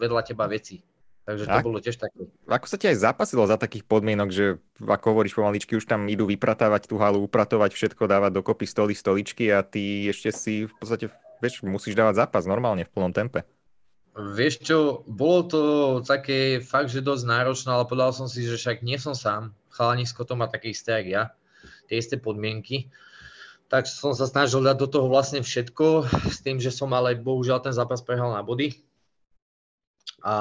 vedľa 0.00 0.22
teba 0.24 0.48
veci. 0.48 0.80
Takže 1.22 1.46
to 1.46 1.54
Ak, 1.54 1.62
bolo 1.62 1.78
tiež 1.78 2.02
také. 2.02 2.26
Ako 2.50 2.66
sa 2.66 2.74
ti 2.74 2.90
aj 2.90 2.98
zapasilo 2.98 3.46
za 3.46 3.54
takých 3.54 3.86
podmienok, 3.86 4.28
že 4.34 4.58
ako 4.82 5.14
hovoríš 5.14 5.38
pomaličky, 5.38 5.78
už 5.78 5.86
tam 5.86 6.10
idú 6.10 6.26
vypratávať 6.26 6.90
tú 6.90 6.98
halu, 6.98 7.22
upratovať 7.22 7.78
všetko, 7.78 8.10
dávať 8.10 8.42
dokopy 8.42 8.66
stoly, 8.66 8.90
stoličky 8.98 9.46
a 9.54 9.62
ty 9.62 10.10
ešte 10.10 10.34
si 10.34 10.66
v 10.66 10.74
podstate, 10.82 11.14
vieš, 11.38 11.62
musíš 11.62 11.94
dávať 11.94 12.26
zápas 12.26 12.42
normálne 12.42 12.82
v 12.82 12.90
plnom 12.90 13.14
tempe. 13.14 13.46
Vieš 14.12 14.54
čo, 14.60 14.78
bolo 15.08 15.40
to 15.48 15.62
také 16.04 16.60
fakt, 16.60 16.92
že 16.92 17.00
dosť 17.00 17.24
náročné, 17.24 17.72
ale 17.72 17.88
povedal 17.88 18.12
som 18.12 18.28
si, 18.28 18.44
že 18.44 18.60
však 18.60 18.84
nie 18.84 19.00
som 19.00 19.16
sám. 19.16 19.56
Chalanisko 19.72 20.28
to 20.28 20.36
má 20.36 20.52
také 20.52 20.76
isté, 20.76 21.00
jak 21.00 21.06
ja. 21.08 21.24
Tie 21.88 21.96
isté 21.96 22.20
podmienky 22.20 22.92
tak 23.72 23.88
som 23.88 24.12
sa 24.12 24.28
snažil 24.28 24.60
dať 24.60 24.76
do 24.76 24.84
toho 24.84 25.08
vlastne 25.08 25.40
všetko, 25.40 26.04
s 26.28 26.44
tým, 26.44 26.60
že 26.60 26.68
som 26.68 26.92
ale 26.92 27.16
bohužiaľ 27.16 27.64
ten 27.64 27.72
zápas 27.72 28.04
prehral 28.04 28.36
na 28.36 28.44
body. 28.44 28.76
A 30.20 30.36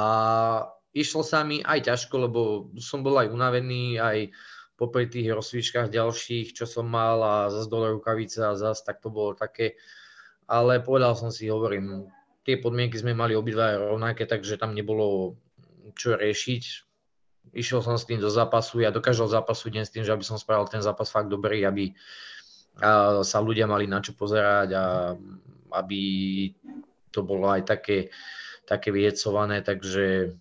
išlo 0.92 1.24
sa 1.24 1.48
mi 1.48 1.64
aj 1.64 1.88
ťažko, 1.88 2.28
lebo 2.28 2.40
som 2.76 3.00
bol 3.00 3.16
aj 3.16 3.32
unavený, 3.32 4.04
aj 4.04 4.36
popri 4.76 5.08
tých 5.08 5.32
rozsvíčkach 5.32 5.88
ďalších, 5.88 6.52
čo 6.52 6.68
som 6.68 6.92
mal 6.92 7.24
a 7.24 7.36
zase 7.48 7.72
dole 7.72 7.96
rukavice 7.96 8.44
a 8.44 8.60
zase, 8.60 8.84
tak 8.84 9.00
to 9.00 9.08
bolo 9.08 9.32
také. 9.32 9.80
Ale 10.52 10.84
povedal 10.84 11.16
som 11.16 11.32
si, 11.32 11.48
hovorím, 11.48 12.12
tie 12.46 12.58
podmienky 12.58 12.98
sme 12.98 13.14
mali 13.14 13.38
obidva 13.38 13.78
rovnaké, 13.78 14.26
takže 14.26 14.58
tam 14.58 14.74
nebolo 14.74 15.38
čo 15.94 16.18
riešiť. 16.18 16.64
Išiel 17.52 17.82
som 17.84 17.98
s 17.98 18.08
tým 18.08 18.22
do 18.22 18.30
zápasu, 18.30 18.80
ja 18.82 18.94
do 18.94 19.02
každého 19.02 19.28
zápasu 19.28 19.74
idem 19.74 19.84
s 19.84 19.92
tým, 19.92 20.06
že 20.06 20.14
aby 20.14 20.24
som 20.24 20.40
spravil 20.40 20.70
ten 20.70 20.80
zápas 20.80 21.10
fakt 21.10 21.28
dobrý, 21.28 21.66
aby 21.66 21.92
sa 23.22 23.38
ľudia 23.44 23.68
mali 23.68 23.86
na 23.90 24.00
čo 24.00 24.16
pozerať 24.16 24.70
a 24.74 24.84
aby 25.76 26.02
to 27.12 27.20
bolo 27.28 27.52
aj 27.52 27.68
také, 27.68 28.08
také 28.64 28.96
vyjecované, 28.96 29.60
takže 29.60 30.32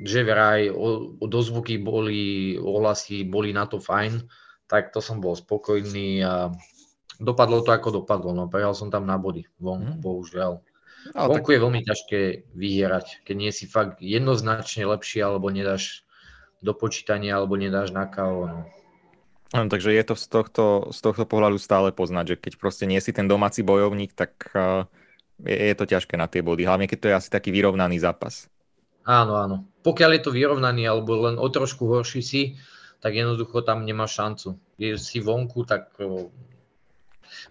že 0.00 0.20
vraj 0.24 0.72
dozvuky 1.20 1.78
boli, 1.78 2.56
ohlasy 2.58 3.22
boli 3.28 3.54
na 3.54 3.68
to 3.68 3.78
fajn, 3.78 4.24
tak 4.66 4.90
to 4.90 4.98
som 4.98 5.22
bol 5.22 5.36
spokojný 5.36 6.24
a 6.24 6.50
dopadlo 7.20 7.62
to 7.62 7.70
ako 7.70 8.02
dopadlo, 8.02 8.32
no 8.32 8.48
prehral 8.48 8.74
som 8.74 8.88
tam 8.88 9.04
na 9.06 9.20
body, 9.20 9.46
vonku, 9.60 9.98
mm. 9.98 10.02
bohužiaľ. 10.02 10.64
No, 11.16 11.32
vonku 11.32 11.50
tak... 11.50 11.54
je 11.56 11.64
veľmi 11.64 11.80
ťažké 11.84 12.20
vyhierať, 12.52 13.24
keď 13.24 13.36
nie 13.36 13.52
si 13.52 13.64
fakt 13.64 13.98
jednoznačne 13.98 14.84
lepší, 14.84 15.24
alebo 15.24 15.48
nedáš 15.48 16.04
do 16.60 16.76
počítania, 16.76 17.40
alebo 17.40 17.56
nedáš 17.56 17.90
na 17.90 18.04
KO. 18.04 18.46
No. 18.46 18.60
Takže 19.50 19.90
je 19.90 20.04
to 20.06 20.14
z 20.14 20.26
tohto, 20.30 20.64
z 20.94 20.98
tohto 21.02 21.24
pohľadu 21.26 21.58
stále 21.58 21.90
poznať, 21.90 22.36
že 22.36 22.36
keď 22.38 22.52
proste 22.60 22.84
nie 22.86 23.02
si 23.02 23.10
ten 23.10 23.26
domáci 23.26 23.66
bojovník, 23.66 24.14
tak 24.14 24.46
je, 25.42 25.56
je 25.56 25.74
to 25.74 25.88
ťažké 25.88 26.14
na 26.14 26.30
tie 26.30 26.44
body, 26.44 26.62
hlavne 26.68 26.86
keď 26.86 26.98
to 27.00 27.08
je 27.10 27.18
asi 27.18 27.28
taký 27.32 27.50
vyrovnaný 27.50 27.98
zápas. 27.98 28.46
Áno, 29.08 29.40
áno. 29.40 29.66
Pokiaľ 29.80 30.10
je 30.20 30.22
to 30.22 30.36
vyrovnaný 30.36 30.86
alebo 30.86 31.26
len 31.26 31.40
o 31.40 31.48
trošku 31.48 31.88
horší 31.88 32.22
si, 32.22 32.42
tak 33.00 33.16
jednoducho 33.16 33.64
tam 33.64 33.88
nemáš 33.88 34.20
šancu. 34.20 34.60
Je 34.76 34.94
si 35.00 35.18
vonku, 35.24 35.64
tak 35.64 35.96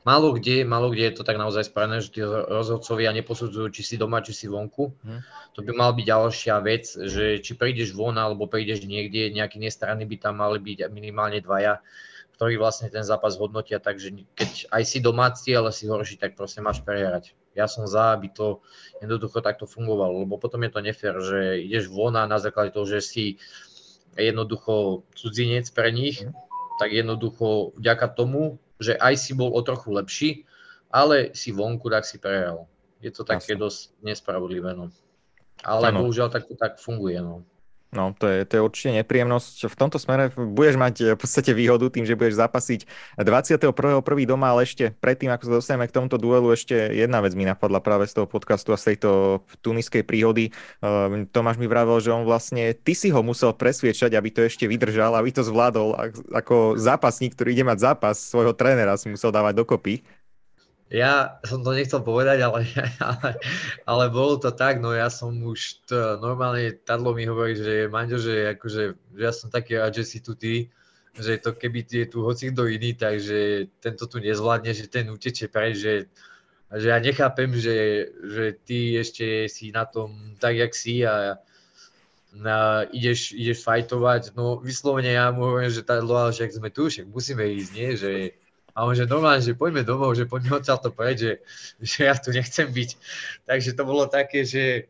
málo 0.04 0.36
kde, 0.36 0.64
málo 0.68 0.90
kde 0.90 1.12
je 1.12 1.16
to 1.20 1.24
tak 1.24 1.38
naozaj 1.40 1.68
spravené, 1.68 2.00
že 2.04 2.14
tí 2.14 2.22
rozhodcovia 2.26 3.14
neposudzujú, 3.16 3.70
či 3.72 3.82
si 3.84 3.96
doma, 3.96 4.24
či 4.24 4.34
si 4.34 4.46
vonku. 4.50 4.96
Hmm. 5.04 5.22
To 5.56 5.66
by 5.66 5.72
mal 5.76 5.92
byť 5.96 6.06
ďalšia 6.06 6.56
vec, 6.64 6.86
že 6.88 7.44
či 7.44 7.52
prídeš 7.56 7.96
von 7.96 8.16
alebo 8.16 8.50
prídeš 8.50 8.86
niekde, 8.86 9.34
nejaký 9.34 9.60
nestranný 9.60 10.08
by 10.08 10.18
tam 10.20 10.40
mali 10.40 10.60
byť 10.62 10.88
minimálne 10.92 11.40
dvaja, 11.44 11.84
ktorí 12.40 12.56
vlastne 12.56 12.88
ten 12.88 13.04
zápas 13.04 13.36
hodnotia, 13.36 13.84
takže 13.84 14.16
keď 14.32 14.72
aj 14.72 14.84
si 14.88 15.04
domáci, 15.04 15.52
ale 15.52 15.76
si 15.76 15.92
horší, 15.92 16.16
tak 16.16 16.40
proste 16.40 16.64
máš 16.64 16.80
prehrať. 16.80 17.36
Ja 17.52 17.68
som 17.68 17.84
za, 17.84 18.16
aby 18.16 18.32
to 18.32 18.64
jednoducho 19.04 19.44
takto 19.44 19.68
fungovalo, 19.68 20.24
lebo 20.24 20.40
potom 20.40 20.64
je 20.64 20.72
to 20.72 20.80
nefér, 20.80 21.20
že 21.20 21.60
ideš 21.68 21.92
von 21.92 22.16
a 22.16 22.24
na 22.24 22.40
základe 22.40 22.72
toho, 22.72 22.88
že 22.88 23.04
si 23.04 23.36
jednoducho 24.16 25.04
cudzinec 25.20 25.68
pre 25.76 25.92
nich, 25.92 26.24
mhm. 26.24 26.32
tak 26.80 26.96
jednoducho 26.96 27.76
vďaka 27.76 28.08
tomu 28.16 28.56
že 28.80 28.96
aj 28.96 29.14
si 29.20 29.32
bol 29.36 29.52
o 29.52 29.62
trochu 29.62 29.92
lepší, 29.92 30.30
ale 30.90 31.36
si 31.38 31.52
vonku, 31.52 31.92
tak 31.92 32.08
si 32.08 32.18
prehral. 32.18 32.66
Je 33.04 33.12
to 33.12 33.28
také 33.28 33.56
Jasne. 33.56 33.62
dosť 33.62 33.80
nespravodlivé. 34.04 34.72
No. 34.74 34.90
Ale 35.64 35.92
ano. 35.92 36.04
bohužiaľ 36.04 36.32
tak 36.32 36.48
tak 36.56 36.80
funguje. 36.80 37.20
No. 37.20 37.44
No, 37.90 38.14
to 38.14 38.30
je, 38.30 38.46
to 38.46 38.54
je 38.54 38.62
určite 38.62 38.92
nepríjemnosť. 39.02 39.66
V 39.66 39.76
tomto 39.76 39.98
smere 39.98 40.30
budeš 40.30 40.78
mať 40.78 40.96
eh, 41.02 41.06
v 41.18 41.20
podstate 41.20 41.58
výhodu 41.58 41.90
tým, 41.90 42.06
že 42.06 42.14
budeš 42.14 42.38
zapasiť 42.38 42.86
21.1. 43.18 43.74
doma, 44.30 44.54
ale 44.54 44.70
ešte 44.70 44.94
predtým, 45.02 45.34
ako 45.34 45.44
sa 45.50 45.54
dostaneme 45.58 45.90
k 45.90 45.96
tomuto 45.98 46.22
duelu, 46.22 46.54
ešte 46.54 46.78
jedna 46.94 47.18
vec 47.26 47.34
mi 47.34 47.50
napadla 47.50 47.82
práve 47.82 48.06
z 48.06 48.22
toho 48.22 48.30
podcastu 48.30 48.78
a 48.78 48.78
z 48.78 48.94
tejto 48.94 49.42
tuniskej 49.66 50.06
príhody. 50.06 50.54
Uh, 50.86 51.26
Tomáš 51.34 51.58
mi 51.58 51.66
vravel, 51.66 51.98
že 51.98 52.14
on 52.14 52.30
vlastne, 52.30 52.78
ty 52.78 52.94
si 52.94 53.10
ho 53.10 53.26
musel 53.26 53.58
presviečať, 53.58 54.14
aby 54.14 54.30
to 54.30 54.46
ešte 54.46 54.70
vydržal, 54.70 55.18
aby 55.18 55.34
to 55.34 55.42
zvládol. 55.42 55.98
Ako 56.30 56.78
zápasník, 56.78 57.34
ktorý 57.34 57.58
ide 57.58 57.66
mať 57.66 57.90
zápas, 57.90 58.22
svojho 58.22 58.54
trénera 58.54 59.02
si 59.02 59.10
musel 59.10 59.34
dávať 59.34 59.66
dokopy. 59.66 60.06
Ja 60.90 61.38
som 61.46 61.62
to 61.62 61.78
nechcel 61.78 62.02
povedať, 62.02 62.42
ale, 62.42 62.66
ale, 62.98 63.30
ale 63.86 64.06
bolo 64.10 64.42
to 64.42 64.50
tak, 64.50 64.82
no 64.82 64.90
ja 64.90 65.06
som 65.14 65.38
už, 65.38 65.86
to, 65.86 66.18
normálne 66.18 66.82
Tadlo 66.82 67.14
mi 67.14 67.30
hovorí, 67.30 67.54
že 67.54 67.86
Manďo, 67.86 68.18
že, 68.18 68.58
akože, 68.58 68.84
že 69.14 69.22
ja 69.22 69.30
som 69.30 69.54
taký 69.54 69.78
rád, 69.78 70.02
že 70.02 70.06
si 70.10 70.18
tu 70.18 70.34
ty, 70.34 70.74
že 71.14 71.38
to 71.38 71.54
keby 71.54 71.86
je 71.86 72.10
tu 72.10 72.26
hoci 72.26 72.50
kto 72.50 72.66
iný, 72.66 72.98
takže 72.98 73.70
tento 73.78 74.10
tu 74.10 74.18
nezvládne, 74.18 74.74
že 74.74 74.90
ten 74.90 75.06
utečie 75.14 75.46
preč, 75.46 75.78
že, 75.78 76.10
že 76.74 76.88
ja 76.90 76.98
nechápem, 76.98 77.54
že, 77.54 78.10
že 78.26 78.58
ty 78.66 78.98
ešte 78.98 79.46
si 79.46 79.70
na 79.70 79.86
tom 79.86 80.34
tak, 80.42 80.58
jak 80.58 80.74
si 80.74 81.06
a, 81.06 81.38
a 82.34 82.58
ideš, 82.90 83.38
ideš 83.38 83.62
fajtovať, 83.62 84.34
no 84.34 84.58
vyslovene 84.58 85.14
ja 85.14 85.30
mu 85.30 85.54
hovorím, 85.54 85.70
že 85.70 85.86
Tadlo, 85.86 86.18
ale 86.18 86.34
však 86.34 86.50
sme 86.50 86.74
tu, 86.74 86.90
však 86.90 87.06
musíme 87.06 87.46
ísť, 87.46 87.72
nie, 87.78 87.90
že 87.94 88.12
a 88.74 88.86
on 88.86 88.94
že 88.94 89.10
normálne, 89.10 89.42
že 89.42 89.58
poďme 89.58 89.82
domov, 89.82 90.14
že 90.16 90.30
poďme 90.30 90.62
odtiaľ 90.62 90.80
to 90.80 90.90
preč, 90.94 91.18
že, 91.26 91.34
že 91.82 92.00
ja 92.06 92.16
tu 92.16 92.30
nechcem 92.30 92.70
byť. 92.70 92.90
Takže 93.50 93.70
to 93.74 93.84
bolo 93.84 94.06
také, 94.06 94.46
že, 94.46 94.90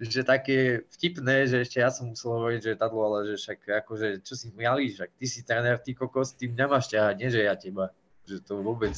že 0.00 0.24
také 0.24 0.88
vtipné, 0.96 1.44
že 1.44 1.62
ešte 1.62 1.78
ja 1.84 1.92
som 1.92 2.10
musel 2.10 2.40
hovoriť, 2.40 2.60
že 2.64 2.80
tadlo, 2.80 3.00
ale 3.04 3.18
že 3.32 3.34
však 3.36 3.84
akože, 3.84 4.24
čo 4.24 4.34
si 4.34 4.48
miali, 4.56 4.90
však 4.90 5.10
ty 5.14 5.26
si 5.28 5.40
tréner, 5.44 5.76
ty 5.78 5.92
kokos, 5.92 6.32
tým 6.34 6.56
nemáš 6.56 6.88
ťahať, 6.88 7.14
nie 7.20 7.28
že 7.28 7.40
ja 7.44 7.54
teba. 7.54 7.92
Že 8.24 8.36
to 8.46 8.52
vôbec. 8.64 8.96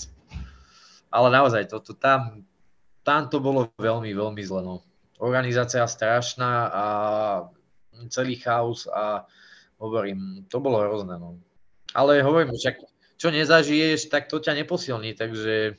Ale 1.13 1.29
naozaj, 1.29 1.69
toto 1.69 1.93
tam, 1.93 2.47
tam 3.03 3.27
to 3.29 3.43
bolo 3.43 3.69
veľmi, 3.77 4.15
veľmi 4.15 4.43
zle. 4.47 4.63
No. 4.63 4.81
Organizácia 5.19 5.85
strašná 5.85 6.73
a 6.73 6.85
celý 8.09 8.39
chaos 8.41 8.89
a 8.89 9.27
hovorím, 9.83 10.47
to 10.47 10.63
bolo 10.63 10.81
hrozné. 10.81 11.19
No. 11.19 11.37
Ale 11.93 12.23
hovorím, 12.25 12.55
však 12.55 12.92
čo 13.23 13.31
nezažiješ, 13.31 14.11
tak 14.11 14.27
to 14.27 14.43
ťa 14.43 14.67
neposilní, 14.67 15.15
takže... 15.15 15.79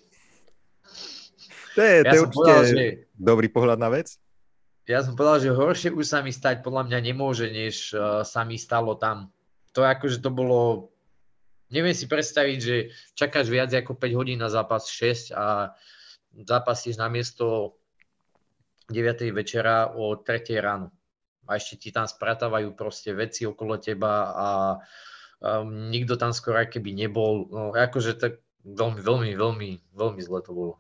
To 1.76 1.80
je, 1.84 1.96
ja 2.00 2.04
to 2.08 2.16
je 2.16 2.22
určite 2.24 2.40
povedal, 2.40 2.64
že, 2.64 2.84
dobrý 3.20 3.48
pohľad 3.52 3.84
na 3.84 3.92
vec. 3.92 4.16
Ja 4.88 5.04
som 5.04 5.20
povedal, 5.20 5.44
že 5.44 5.52
horšie 5.52 5.92
už 5.92 6.08
sa 6.08 6.24
mi 6.24 6.32
stať 6.32 6.64
podľa 6.64 6.88
mňa 6.88 7.00
nemôže, 7.04 7.52
než 7.52 7.92
uh, 7.92 8.24
sa 8.24 8.48
mi 8.48 8.56
stalo 8.56 8.96
tam. 8.96 9.28
To 9.76 9.84
akože 9.84 10.24
to 10.24 10.32
bolo... 10.32 10.88
Neviem 11.68 11.92
si 11.92 12.08
predstaviť, 12.08 12.58
že 12.64 12.96
čakáš 13.12 13.52
viac 13.52 13.76
ako 13.76 14.00
5 14.00 14.16
hodín 14.16 14.40
na 14.40 14.48
zápas 14.48 14.88
6 14.88 15.36
a 15.36 15.76
zápasíš 16.48 16.96
na 16.96 17.12
miesto 17.12 17.76
9. 18.88 19.36
večera 19.36 19.92
o 19.92 20.16
3. 20.16 20.48
ráno. 20.64 20.96
A 21.44 21.60
ešte 21.60 21.76
ti 21.76 21.90
tam 21.92 22.08
spratávajú 22.08 22.72
proste 22.72 23.12
veci 23.12 23.44
okolo 23.44 23.76
teba 23.84 24.32
a 24.32 24.48
um, 25.44 25.92
nikto 25.92 26.16
tam 26.16 26.32
skoro 26.32 26.64
keby 26.64 26.96
nebol. 26.96 27.52
No, 27.52 27.76
akože 27.76 28.16
tak 28.16 28.40
veľmi, 28.64 29.04
veľmi, 29.04 29.30
veľmi, 29.36 29.70
veľmi 29.92 30.22
zle 30.24 30.40
to 30.40 30.52
bolo. 30.56 30.74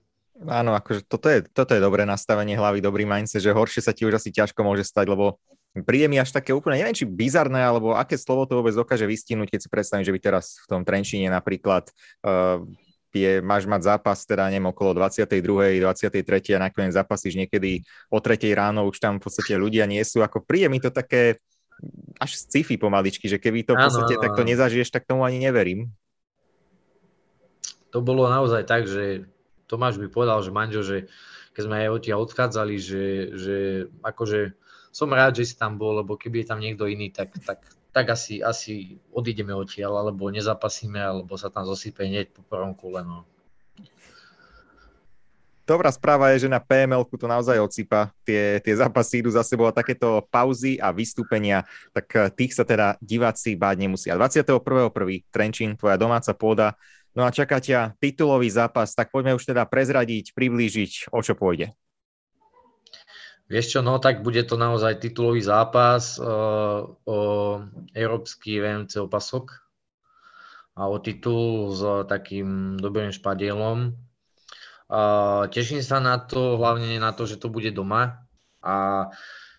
Áno, 0.49 0.73
akože 0.73 1.05
toto 1.05 1.29
je, 1.29 1.45
toto 1.45 1.77
je 1.77 1.83
dobré 1.83 2.09
nastavenie 2.09 2.57
hlavy, 2.57 2.81
dobrý 2.81 3.05
mindset, 3.05 3.45
že 3.45 3.53
horšie 3.53 3.85
sa 3.85 3.93
ti 3.93 4.07
už 4.07 4.17
asi 4.17 4.33
ťažko 4.33 4.65
môže 4.65 4.81
stať, 4.81 5.13
lebo 5.13 5.37
príde 5.85 6.09
mi 6.09 6.17
až 6.17 6.33
také 6.33 6.57
úplne, 6.57 6.81
neviem 6.81 6.97
či 6.97 7.05
bizarné, 7.05 7.61
alebo 7.61 7.93
aké 7.93 8.17
slovo 8.17 8.49
to 8.49 8.57
vôbec 8.57 8.73
dokáže 8.73 9.05
vystihnúť, 9.05 9.53
keď 9.53 9.59
si 9.61 9.69
predstavím, 9.69 10.05
že 10.05 10.13
by 10.13 10.19
teraz 10.21 10.57
v 10.61 10.65
tom 10.65 10.81
Trenčíne 10.81 11.29
napríklad 11.29 11.85
uh, 12.25 12.65
je, 13.13 13.45
máš 13.45 13.69
mať 13.69 13.93
zápas 13.93 14.25
teda 14.25 14.49
neviem, 14.49 14.73
okolo 14.73 14.97
22. 14.97 15.81
23. 15.85 16.57
a 16.57 16.59
nakoniec 16.65 16.93
zápasíš 16.97 17.37
niekedy 17.37 17.85
o 18.09 18.17
3. 18.17 18.41
ráno, 18.57 18.89
už 18.89 18.97
tam 18.97 19.21
v 19.21 19.29
podstate 19.29 19.53
ľudia 19.53 19.85
nie 19.85 20.01
sú, 20.01 20.25
ako 20.25 20.41
príde 20.41 20.65
mi 20.69 20.81
to 20.81 20.89
také, 20.89 21.37
až 22.19 22.31
sci-fi 22.39 22.79
pomaličky, 22.79 23.27
že 23.27 23.41
keby 23.41 23.67
to 23.67 23.75
v 23.75 23.83
podstate 23.83 24.15
áno, 24.15 24.23
takto 24.23 24.41
nezažiješ, 24.47 24.93
tak 24.93 25.07
tomu 25.09 25.27
ani 25.27 25.41
neverím. 25.41 25.91
To 27.93 28.01
bolo 28.01 28.25
naozaj 28.25 28.65
tak, 28.65 28.89
že 28.89 29.29
Tomáš 29.69 29.97
mi 30.01 30.09
povedal, 30.09 30.41
že 30.41 30.53
Manžo, 30.53 30.81
že 30.81 31.09
keď 31.53 31.61
sme 31.65 31.75
aj 31.85 31.89
odtiaľ 31.93 32.19
odchádzali, 32.25 32.75
že, 32.81 33.05
že 33.37 33.57
akože 34.01 34.57
som 34.93 35.09
rád, 35.09 35.37
že 35.37 35.53
si 35.53 35.55
tam 35.57 35.77
bol, 35.77 36.01
lebo 36.01 36.17
keby 36.17 36.45
je 36.45 36.49
tam 36.49 36.59
niekto 36.61 36.85
iný, 36.89 37.09
tak, 37.09 37.33
tak, 37.41 37.65
tak 37.93 38.05
asi, 38.09 38.41
asi 38.41 39.01
odídeme 39.13 39.53
odtiaľ, 39.53 40.05
alebo 40.05 40.29
nezapasíme, 40.29 40.97
alebo 40.97 41.37
sa 41.37 41.49
tam 41.49 41.65
zosype 41.65 42.05
hneď 42.05 42.33
po 42.33 42.41
prvom 42.45 42.73
kole. 42.77 43.01
No. 43.05 43.25
Dobrá 45.63 45.87
správa 45.95 46.35
je, 46.35 46.43
že 46.43 46.51
na 46.51 46.59
pml 46.59 47.07
to 47.07 47.23
naozaj 47.23 47.55
odsypa. 47.55 48.11
Tie, 48.27 48.59
tie 48.59 48.75
zápasy 48.75 49.23
idú 49.23 49.31
za 49.31 49.47
sebou 49.47 49.63
a 49.63 49.71
takéto 49.71 50.19
pauzy 50.27 50.75
a 50.75 50.91
vystúpenia, 50.91 51.63
tak 51.95 52.07
eh, 52.19 52.27
tých 52.35 52.51
sa 52.51 52.67
teda 52.67 52.99
diváci 52.99 53.55
báť 53.55 53.79
nemusia. 53.79 54.19
21.1. 54.19 54.59
Trenčín, 55.31 55.79
tvoja 55.79 55.95
domáca 55.95 56.35
pôda. 56.35 56.75
No 57.15 57.23
a 57.23 57.31
čaká 57.31 57.63
ťa 57.63 57.95
titulový 58.01 58.51
zápas, 58.51 58.91
tak 58.91 59.13
poďme 59.13 59.39
už 59.39 59.45
teda 59.47 59.63
prezradiť, 59.63 60.35
priblížiť, 60.35 61.13
o 61.13 61.21
čo 61.23 61.37
pôjde. 61.37 61.71
Vieš 63.47 63.77
čo, 63.77 63.79
no 63.85 64.01
tak 64.01 64.25
bude 64.25 64.41
to 64.49 64.57
naozaj 64.57 64.97
titulový 64.97 65.45
zápas 65.45 66.17
uh, 66.17 66.89
o 67.05 67.19
európsky 67.93 68.57
VMC 68.57 68.97
opasok 69.05 69.61
a 70.73 70.89
o 70.89 70.97
titul 70.97 71.69
s 71.69 71.85
takým 72.09 72.81
dobrým 72.81 73.13
špadielom. 73.13 73.93
Uh, 74.93 75.49
teším 75.49 75.81
sa 75.81 75.97
na 75.97 76.21
to, 76.21 76.53
hlavne 76.61 77.01
na 77.01 77.17
to, 77.17 77.25
že 77.25 77.41
to 77.41 77.49
bude 77.49 77.73
doma 77.73 78.29
a 78.61 79.09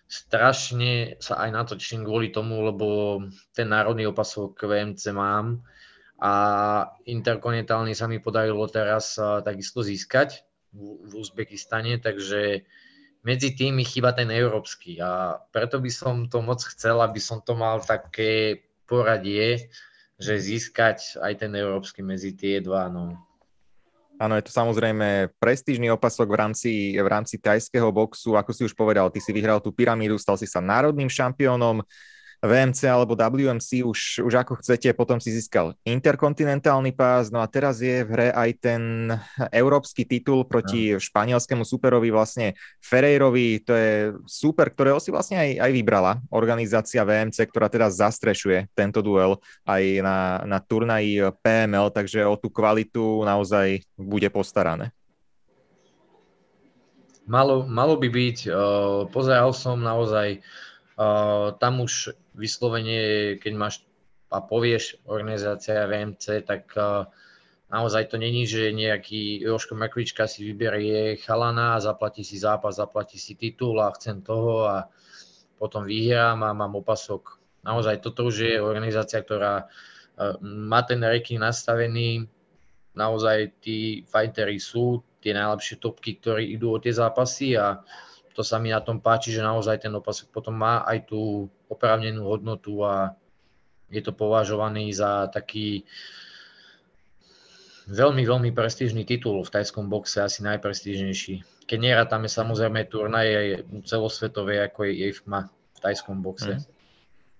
strašne 0.07 1.19
sa 1.19 1.43
aj 1.43 1.49
na 1.51 1.67
to 1.67 1.75
teším 1.75 2.07
kvôli 2.07 2.31
tomu, 2.31 2.63
lebo 2.63 3.19
ten 3.51 3.67
národný 3.67 4.07
opasok 4.07 4.55
VMC 4.55 5.11
mám 5.11 5.59
a 6.23 6.33
interkontinentálny 7.03 7.91
sa 7.91 8.07
mi 8.07 8.23
podarilo 8.23 8.63
teraz 8.71 9.19
takisto 9.43 9.83
získať 9.83 10.47
v, 10.71 11.03
v 11.03 11.11
Uzbekistane, 11.19 11.99
takže 11.99 12.63
medzi 13.27 13.59
tými 13.59 13.83
chýba 13.83 14.15
ten 14.15 14.31
európsky 14.31 15.03
a 15.03 15.35
preto 15.51 15.83
by 15.83 15.91
som 15.91 16.31
to 16.31 16.39
moc 16.39 16.63
chcel, 16.63 17.03
aby 17.03 17.19
som 17.19 17.43
to 17.43 17.59
mal 17.59 17.83
také 17.83 18.63
poradie, 18.87 19.67
že 20.15 20.39
získať 20.39 21.19
aj 21.19 21.43
ten 21.43 21.51
európsky 21.59 21.99
medzi 21.99 22.39
tie 22.39 22.63
dva. 22.63 22.87
No. 22.87 23.19
Áno, 24.15 24.39
je 24.39 24.47
to 24.47 24.51
samozrejme 24.55 25.35
prestížny 25.43 25.91
opasok 25.91 26.27
v 26.31 26.37
rámci, 26.39 26.71
v 26.95 27.07
rámci 27.07 27.35
tajského 27.35 27.91
boxu. 27.91 28.39
Ako 28.39 28.55
si 28.55 28.63
už 28.63 28.71
povedal, 28.71 29.11
ty 29.11 29.19
si 29.19 29.35
vyhral 29.35 29.59
tú 29.59 29.75
pyramídu, 29.75 30.15
stal 30.15 30.39
si 30.39 30.47
sa 30.47 30.63
národným 30.63 31.11
šampiónom. 31.11 31.83
VMC 32.45 32.79
alebo 32.87 33.17
WMC, 33.17 33.81
už, 33.81 34.21
už 34.21 34.33
ako 34.39 34.61
chcete, 34.61 34.93
potom 34.93 35.17
si 35.17 35.33
získal 35.33 35.73
interkontinentálny 35.83 36.93
pás, 36.93 37.33
no 37.33 37.41
a 37.41 37.47
teraz 37.49 37.81
je 37.81 38.05
v 38.05 38.09
hre 38.13 38.29
aj 38.31 38.49
ten 38.61 38.81
európsky 39.49 40.05
titul 40.05 40.45
proti 40.45 40.95
no. 40.95 41.01
španielskému 41.01 41.65
superovi 41.65 42.13
vlastne 42.13 42.53
Ferreirovi, 42.79 43.65
to 43.65 43.73
je 43.73 43.93
super, 44.29 44.69
ktorého 44.69 45.01
si 45.01 45.09
vlastne 45.09 45.41
aj, 45.41 45.49
aj 45.65 45.71
vybrala 45.73 46.13
organizácia 46.29 47.01
VMC, 47.01 47.49
ktorá 47.49 47.67
teraz 47.67 47.97
zastrešuje 47.97 48.69
tento 48.77 49.01
duel 49.01 49.41
aj 49.65 49.83
na, 50.05 50.17
na 50.45 50.59
turnaji 50.61 51.33
PML, 51.41 51.89
takže 51.89 52.23
o 52.23 52.37
tú 52.37 52.53
kvalitu 52.53 53.25
naozaj 53.25 53.81
bude 53.97 54.29
postarané. 54.29 54.93
Malo, 57.25 57.65
malo 57.65 57.97
by 57.97 58.05
byť, 58.05 58.37
uh, 58.53 59.09
pozeral 59.09 59.49
som 59.49 59.81
naozaj, 59.81 60.45
uh, 60.93 61.57
tam 61.57 61.81
už 61.81 62.13
vyslovene, 62.35 63.35
keď 63.39 63.53
máš 63.55 63.81
a 64.33 64.43
povieš 64.43 65.05
organizácia 65.07 65.87
VMC, 65.87 66.43
tak 66.43 66.73
naozaj 67.71 68.11
to 68.11 68.17
není, 68.19 68.43
že 68.43 68.73
nejaký 68.73 69.45
Joško 69.47 69.79
Mekvička 69.79 70.27
si 70.27 70.43
vyberie 70.43 71.15
chalana 71.21 71.77
a 71.77 71.83
zaplatí 71.83 72.25
si 72.25 72.35
zápas, 72.35 72.75
zaplatí 72.75 73.15
si 73.15 73.39
titul 73.39 73.79
a 73.79 73.93
chcem 73.95 74.19
toho 74.19 74.67
a 74.67 74.89
potom 75.55 75.87
vyhrám 75.87 76.43
a 76.43 76.51
mám 76.51 76.75
opasok. 76.75 77.39
Naozaj 77.63 78.03
toto 78.03 78.27
už 78.27 78.35
je 78.43 78.53
organizácia, 78.59 79.23
ktorá 79.23 79.71
má 80.43 80.83
ten 80.83 80.99
ranking 80.99 81.39
nastavený, 81.39 82.27
naozaj 82.91 83.61
tí 83.63 84.03
fightery 84.03 84.59
sú 84.59 84.99
tie 85.23 85.31
najlepšie 85.31 85.79
topky, 85.79 86.19
ktorí 86.19 86.55
idú 86.55 86.75
o 86.75 86.81
tie 86.81 86.91
zápasy 86.91 87.55
a 87.55 87.79
to 88.35 88.43
sa 88.43 88.59
mi 88.59 88.75
na 88.75 88.83
tom 88.83 88.99
páči, 88.99 89.31
že 89.31 89.39
naozaj 89.39 89.87
ten 89.87 89.95
opasok 89.95 90.27
potom 90.27 90.59
má 90.59 90.83
aj 90.83 91.07
tú 91.07 91.47
oprávnenú 91.75 92.23
hodnotu 92.25 92.81
a 92.81 93.13
je 93.91 94.01
to 94.01 94.15
považovaný 94.15 94.89
za 94.95 95.29
taký 95.29 95.85
veľmi, 97.85 98.25
veľmi 98.25 98.49
prestížny 98.49 99.05
titul 99.05 99.45
v 99.45 99.53
tajskom 99.53 99.91
boxe, 99.91 100.25
asi 100.25 100.41
najprestížnejší. 100.41 101.67
Keď 101.69 101.79
nerátame 101.81 102.25
samozrejme 102.25 102.89
turnaje 102.89 103.61
celosvetové, 103.85 104.61
ako 104.65 104.89
je 104.89 104.91
IFMA 105.09 105.49
v 105.49 105.79
tajskom 105.81 106.21
boxe. 106.25 106.61
Mm. 106.61 106.74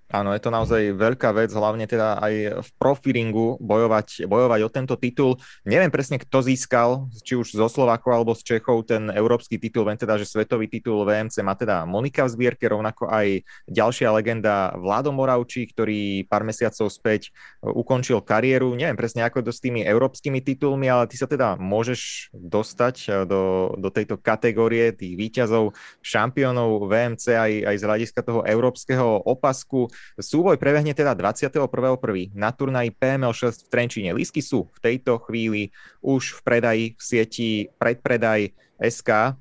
Áno, 0.06 0.38
je 0.38 0.42
to 0.42 0.54
naozaj 0.54 0.94
veľká 0.94 1.34
vec, 1.34 1.50
hlavne 1.50 1.90
teda 1.90 2.22
aj 2.22 2.34
v 2.62 2.70
profiringu 2.78 3.58
bojovať, 3.58 4.30
bojovať 4.30 4.60
o 4.62 4.70
tento 4.70 4.96
titul. 5.02 5.42
Neviem 5.66 5.90
presne, 5.90 6.22
kto 6.22 6.46
získal, 6.46 7.10
či 7.26 7.34
už 7.34 7.58
zo 7.58 7.66
Slovákov 7.66 8.14
alebo 8.14 8.38
z 8.38 8.46
Čechov 8.46 8.86
ten 8.86 9.10
európsky 9.10 9.58
titul, 9.58 9.90
viem 9.90 9.98
teda, 9.98 10.22
že 10.22 10.30
svetový 10.30 10.70
titul 10.70 11.02
VMC 11.02 11.42
má 11.42 11.58
teda 11.58 11.90
Monika 11.90 12.22
v 12.30 12.38
zbierke, 12.38 12.70
rovnako 12.70 13.10
aj 13.10 13.42
ďalšia 13.66 14.14
legenda 14.14 14.78
Vlado 14.78 15.10
Moravčí, 15.10 15.66
ktorý 15.74 16.30
pár 16.30 16.46
mesiacov 16.46 16.86
späť 16.94 17.34
ukončil 17.66 18.22
kariéru. 18.22 18.78
Neviem 18.78 19.02
presne, 19.02 19.26
ako 19.26 19.42
to 19.42 19.50
s 19.50 19.58
tými 19.58 19.82
európskymi 19.82 20.38
titulmi, 20.46 20.86
ale 20.86 21.10
ty 21.10 21.18
sa 21.18 21.26
teda 21.26 21.58
môžeš 21.58 22.30
dostať 22.30 23.26
do, 23.26 23.74
do 23.74 23.90
tejto 23.90 24.22
kategórie 24.22 24.94
tých 24.94 25.18
výťazov, 25.18 25.74
šampiónov 26.06 26.86
VMC 26.86 27.26
aj, 27.34 27.52
aj 27.74 27.76
z 27.82 27.84
hľadiska 27.90 28.20
toho 28.22 28.46
európskeho 28.46 29.26
opasku. 29.26 29.90
Súboj 30.20 30.56
prebehne 30.56 30.96
teda 30.96 31.16
21.1. 31.18 32.32
na 32.36 32.50
turnaji 32.52 32.92
PML 32.96 33.34
6 33.34 33.66
v 33.66 33.70
Trenčíne. 33.72 34.10
Lísky 34.16 34.40
sú 34.40 34.72
v 34.72 34.80
tejto 34.80 35.20
chvíli 35.26 35.76
už 36.00 36.38
v 36.38 36.40
predaji 36.46 36.86
v 36.96 37.02
sieti 37.02 37.50
predpredaj 37.76 38.56
SK. 38.80 39.40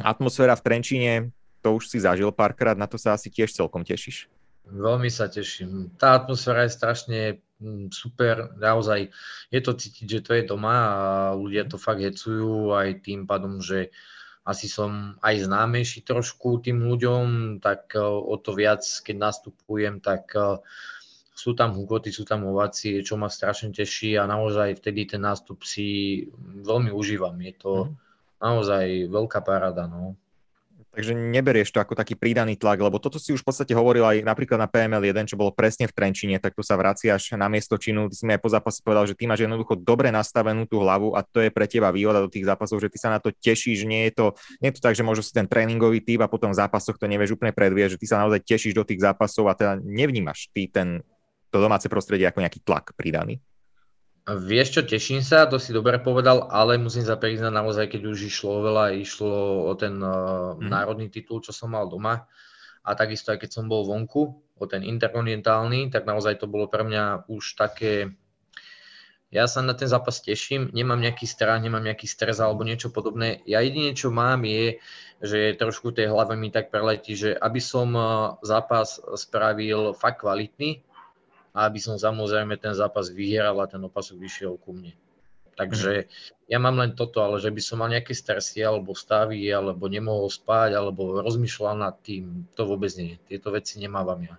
Atmosféra 0.00 0.56
v 0.56 0.64
Trenčíne, 0.64 1.12
to 1.64 1.80
už 1.80 1.88
si 1.88 1.98
zažil 1.98 2.30
párkrát, 2.30 2.76
na 2.76 2.86
to 2.86 3.00
sa 3.00 3.16
asi 3.16 3.32
tiež 3.32 3.50
celkom 3.50 3.82
tešíš. 3.82 4.28
Veľmi 4.66 5.06
sa 5.06 5.30
teším. 5.30 5.94
Tá 5.94 6.18
atmosféra 6.18 6.66
je 6.66 6.74
strašne 6.74 7.20
mm, 7.62 7.94
super, 7.94 8.50
naozaj 8.58 9.14
je 9.54 9.60
to 9.62 9.72
cítiť, 9.78 10.06
že 10.06 10.24
to 10.26 10.30
je 10.34 10.42
doma 10.42 10.76
a 10.76 11.02
ľudia 11.38 11.70
to 11.70 11.78
fakt 11.78 12.02
hecujú 12.02 12.74
aj 12.74 13.06
tým 13.06 13.30
pádom, 13.30 13.62
že 13.62 13.94
asi 14.46 14.70
som 14.70 15.18
aj 15.26 15.50
známejší 15.50 16.06
trošku 16.06 16.62
tým 16.62 16.86
ľuďom, 16.86 17.58
tak 17.58 17.98
e, 17.98 18.00
o 18.06 18.38
to 18.38 18.54
viac, 18.54 18.86
keď 19.02 19.16
nastupujem, 19.18 19.98
tak 19.98 20.30
e, 20.38 20.62
sú 21.34 21.52
tam 21.58 21.74
hugoty, 21.74 22.14
sú 22.14 22.22
tam 22.22 22.46
ovácie, 22.46 23.02
čo 23.02 23.18
ma 23.18 23.26
strašne 23.26 23.74
teší 23.74 24.14
a 24.16 24.30
naozaj 24.30 24.78
vtedy 24.78 25.04
ten 25.10 25.26
nástup 25.26 25.66
si 25.66 26.22
veľmi 26.62 26.94
užívam. 26.94 27.34
Je 27.42 27.54
to 27.58 27.72
mm. 27.84 27.92
naozaj 28.38 28.86
veľká 29.10 29.42
paráda. 29.42 29.90
No. 29.90 30.14
Takže 30.96 31.12
neberieš 31.12 31.76
to 31.76 31.84
ako 31.84 31.92
taký 31.92 32.16
pridaný 32.16 32.56
tlak, 32.56 32.80
lebo 32.80 32.96
toto 32.96 33.20
si 33.20 33.28
už 33.28 33.44
v 33.44 33.52
podstate 33.52 33.76
hovoril 33.76 34.00
aj 34.00 34.24
napríklad 34.24 34.56
na 34.56 34.64
PML1, 34.64 35.28
čo 35.28 35.36
bolo 35.36 35.52
presne 35.52 35.84
v 35.84 35.92
Trenčine, 35.92 36.40
tak 36.40 36.56
tu 36.56 36.64
sa 36.64 36.72
vraciaš 36.72 37.36
na 37.36 37.52
miesto 37.52 37.76
činu. 37.76 38.08
Ty 38.08 38.16
si 38.16 38.24
mi 38.24 38.32
aj 38.32 38.40
po 38.40 38.48
zápase 38.48 38.80
povedal, 38.80 39.04
že 39.04 39.12
ty 39.12 39.28
máš 39.28 39.44
jednoducho 39.44 39.76
dobre 39.76 40.08
nastavenú 40.08 40.64
tú 40.64 40.80
hlavu 40.80 41.12
a 41.12 41.20
to 41.20 41.44
je 41.44 41.52
pre 41.52 41.68
teba 41.68 41.92
výhoda 41.92 42.24
do 42.24 42.32
tých 42.32 42.48
zápasov, 42.48 42.80
že 42.80 42.88
ty 42.88 42.96
sa 42.96 43.12
na 43.12 43.20
to 43.20 43.28
tešíš. 43.28 43.84
Nie 43.84 44.08
je 44.08 44.24
to, 44.24 44.26
nie 44.64 44.72
je 44.72 44.80
to 44.80 44.88
tak, 44.88 44.96
že 44.96 45.04
možno 45.04 45.20
si 45.20 45.36
ten 45.36 45.44
tréningový 45.44 46.00
typ 46.00 46.24
a 46.24 46.32
potom 46.32 46.48
v 46.48 46.64
zápasoch 46.64 46.96
to 46.96 47.04
nevieš 47.04 47.36
úplne 47.36 47.52
predvieť, 47.52 48.00
že 48.00 48.00
ty 48.00 48.08
sa 48.08 48.24
naozaj 48.24 48.40
tešíš 48.48 48.72
do 48.72 48.88
tých 48.88 49.04
zápasov 49.04 49.52
a 49.52 49.54
teda 49.54 49.76
nevnímaš 49.84 50.48
ty 50.56 50.64
ten, 50.64 51.04
to 51.52 51.60
domáce 51.60 51.84
prostredie 51.92 52.24
ako 52.24 52.40
nejaký 52.40 52.64
tlak 52.64 52.96
pridaný. 52.96 53.36
Vieš 54.26 54.68
čo, 54.74 54.82
teším 54.82 55.22
sa, 55.22 55.46
to 55.46 55.54
si 55.62 55.70
dobre 55.70 56.02
povedal, 56.02 56.50
ale 56.50 56.82
musím 56.82 57.06
sa 57.06 57.14
priznať 57.14 57.54
naozaj, 57.54 57.86
keď 57.86 58.10
už 58.10 58.26
išlo 58.26 58.58
veľa, 58.58 58.98
išlo 58.98 59.70
o 59.70 59.72
ten 59.78 60.02
uh, 60.02 60.58
mm. 60.58 60.66
národný 60.66 61.06
titul, 61.06 61.38
čo 61.38 61.54
som 61.54 61.70
mal 61.70 61.86
doma 61.86 62.26
a 62.86 62.90
takisto 62.98 63.30
aj 63.30 63.42
keď 63.42 63.50
som 63.54 63.70
bol 63.70 63.86
vonku, 63.86 64.22
o 64.58 64.64
ten 64.66 64.82
interkontinentálny, 64.82 65.94
tak 65.94 66.10
naozaj 66.10 66.42
to 66.42 66.50
bolo 66.50 66.70
pre 66.70 66.82
mňa 66.82 67.30
už 67.30 67.54
také, 67.54 68.18
ja 69.30 69.46
sa 69.50 69.62
na 69.62 69.78
ten 69.78 69.90
zápas 69.90 70.18
teším, 70.18 70.74
nemám 70.74 71.02
nejaký 71.02 71.26
strach, 71.26 71.62
nemám 71.62 71.86
nejaký 71.86 72.10
stres 72.10 72.42
alebo 72.42 72.66
niečo 72.66 72.90
podobné. 72.94 73.46
Ja 73.46 73.62
jedine, 73.62 73.94
čo 73.94 74.14
mám 74.14 74.42
je, 74.42 74.82
že 75.22 75.54
trošku 75.58 75.94
tej 75.94 76.10
hlave 76.10 76.38
mi 76.38 76.50
tak 76.50 76.74
preletí, 76.74 77.18
že 77.18 77.30
aby 77.34 77.62
som 77.62 77.94
zápas 78.42 79.02
spravil 79.18 79.94
fakt 79.94 80.22
kvalitný, 80.22 80.86
a 81.56 81.64
aby 81.64 81.80
som 81.80 81.96
samozrejme 81.96 82.60
ten 82.60 82.76
zápas 82.76 83.08
vyhral 83.08 83.56
a 83.64 83.70
ten 83.70 83.80
opasok 83.80 84.20
vyšiel 84.20 84.60
ku 84.60 84.76
mne. 84.76 84.92
Takže 85.56 86.04
ja 86.52 86.58
mám 86.60 86.76
len 86.76 86.92
toto, 86.92 87.24
ale 87.24 87.40
že 87.40 87.48
by 87.48 87.60
som 87.64 87.80
mal 87.80 87.88
nejaké 87.88 88.12
stresy 88.12 88.60
alebo 88.60 88.92
stavy, 88.92 89.48
alebo 89.48 89.88
nemohol 89.88 90.28
spať, 90.28 90.76
alebo 90.76 91.24
rozmýšľal 91.24 91.80
nad 91.80 91.96
tým, 92.04 92.44
to 92.52 92.68
vôbec 92.68 92.92
nie. 93.00 93.16
Tieto 93.24 93.48
veci 93.48 93.80
nemávam 93.80 94.20
ja. 94.20 94.36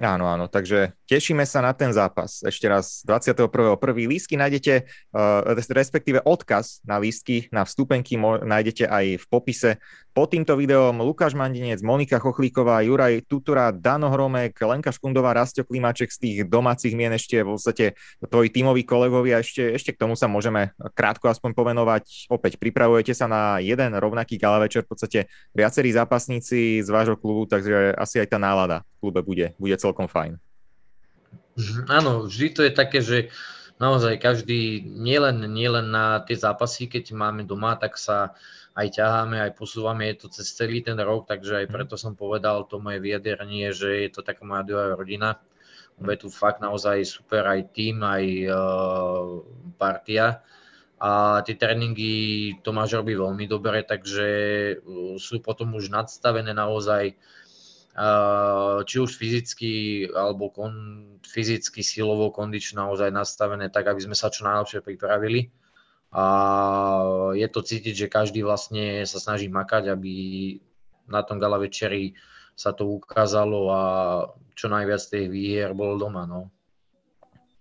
Áno, 0.00 0.24
áno, 0.24 0.48
takže 0.48 0.96
tešíme 1.04 1.44
sa 1.44 1.60
na 1.60 1.76
ten 1.76 1.92
zápas. 1.92 2.40
Ešte 2.40 2.64
raz 2.64 3.04
21.1. 3.04 3.76
Lístky 4.08 4.34
nájdete, 4.40 4.88
uh, 5.12 5.44
respektíve 5.68 6.24
odkaz 6.24 6.80
na 6.88 6.96
lístky, 6.96 7.52
na 7.52 7.68
vstupenky 7.68 8.16
nájdete 8.18 8.88
aj 8.88 9.20
v 9.20 9.24
popise 9.28 9.70
pod 10.10 10.34
týmto 10.34 10.58
videom 10.58 10.98
Lukáš 11.06 11.38
Mandinec, 11.38 11.78
Monika 11.86 12.18
Chochlíková, 12.18 12.82
Juraj 12.82 13.22
Tutura, 13.30 13.70
Dano 13.70 14.10
Hromek, 14.10 14.58
Lenka 14.58 14.90
Škundová, 14.90 15.32
Rastio 15.32 15.62
Klimaček 15.62 16.10
z 16.10 16.18
tých 16.18 16.38
domácich 16.50 16.98
mien 16.98 17.14
ešte 17.14 17.46
v 17.46 17.54
podstate 17.54 17.84
tvoji 18.26 18.50
tímoví 18.50 18.82
kolegovia. 18.82 19.38
Ešte, 19.38 19.70
ešte 19.70 19.90
k 19.94 20.00
tomu 20.02 20.18
sa 20.18 20.26
môžeme 20.26 20.74
krátko 20.98 21.30
aspoň 21.30 21.54
povenovať. 21.54 22.26
Opäť 22.26 22.58
pripravujete 22.58 23.14
sa 23.14 23.30
na 23.30 23.62
jeden 23.62 23.94
rovnaký 23.94 24.34
gala 24.34 24.58
večer, 24.58 24.82
v 24.82 24.90
podstate 24.92 25.18
viacerí 25.54 25.94
zápasníci 25.94 26.82
z 26.82 26.88
vášho 26.90 27.14
klubu, 27.14 27.46
takže 27.46 27.94
asi 27.94 28.18
aj 28.18 28.34
tá 28.34 28.38
nálada 28.42 28.82
v 28.98 29.08
klube 29.08 29.20
bude, 29.22 29.54
bude 29.56 29.78
celkom 29.78 30.10
fajn. 30.10 30.42
Áno, 31.86 32.26
vždy 32.26 32.46
to 32.50 32.60
je 32.66 32.72
také, 32.72 32.98
že 33.04 33.28
naozaj 33.80 34.20
každý, 34.20 34.84
nielen, 34.84 35.40
nielen 35.48 35.88
na 35.88 36.20
tie 36.20 36.36
zápasy, 36.36 36.86
keď 36.86 37.16
máme 37.16 37.48
doma, 37.48 37.74
tak 37.80 37.96
sa 37.96 38.36
aj 38.76 39.00
ťaháme, 39.00 39.40
aj 39.40 39.56
posúvame, 39.56 40.12
je 40.12 40.16
to 40.22 40.26
cez 40.30 40.52
celý 40.54 40.84
ten 40.84 41.00
rok, 41.00 41.26
takže 41.26 41.64
aj 41.64 41.66
mhm. 41.66 41.72
preto 41.72 41.94
som 41.96 42.14
povedal 42.14 42.68
to 42.68 42.78
moje 42.78 43.00
vyjadrenie, 43.00 43.72
že 43.72 44.06
je 44.06 44.10
to 44.12 44.20
taká 44.20 44.44
moja 44.44 44.62
druhá 44.62 44.94
rodina. 44.94 45.40
Je 46.00 46.16
tu 46.16 46.32
fakt 46.32 46.64
naozaj 46.64 47.04
super 47.04 47.44
aj 47.44 47.76
tým, 47.76 48.00
aj 48.00 48.24
uh, 48.48 49.44
partia. 49.76 50.40
a 50.96 51.40
tie 51.44 51.60
tréningy 51.60 52.56
Tomáš 52.64 52.96
robí 52.96 53.12
veľmi 53.12 53.44
dobre, 53.44 53.84
takže 53.84 54.28
sú 55.20 55.44
potom 55.44 55.76
už 55.76 55.92
nadstavené 55.92 56.56
naozaj 56.56 57.20
či 58.86 58.96
už 59.02 59.10
fyzicky 59.18 59.72
alebo 60.14 60.50
kon, 60.54 60.74
fyzicky, 61.26 61.82
silovo, 61.82 62.30
kondično 62.30 62.86
naozaj 62.86 63.10
nastavené 63.10 63.68
tak, 63.68 63.90
aby 63.90 64.00
sme 64.00 64.16
sa 64.16 64.30
čo 64.30 64.46
najlepšie 64.46 64.80
pripravili. 64.80 65.50
A 66.10 66.24
je 67.38 67.46
to 67.46 67.62
cítiť, 67.62 67.94
že 67.94 68.12
každý 68.12 68.42
vlastne 68.42 69.06
sa 69.06 69.22
snaží 69.22 69.46
makať, 69.46 69.94
aby 69.94 70.14
na 71.06 71.22
tom 71.22 71.38
gala 71.38 71.58
večeri 71.58 72.18
sa 72.54 72.74
to 72.74 72.98
ukázalo 72.98 73.60
a 73.70 73.82
čo 74.58 74.66
najviac 74.66 75.00
tých 75.00 75.30
výhier 75.30 75.70
bolo 75.74 75.98
doma. 75.98 76.26
No. 76.26 76.50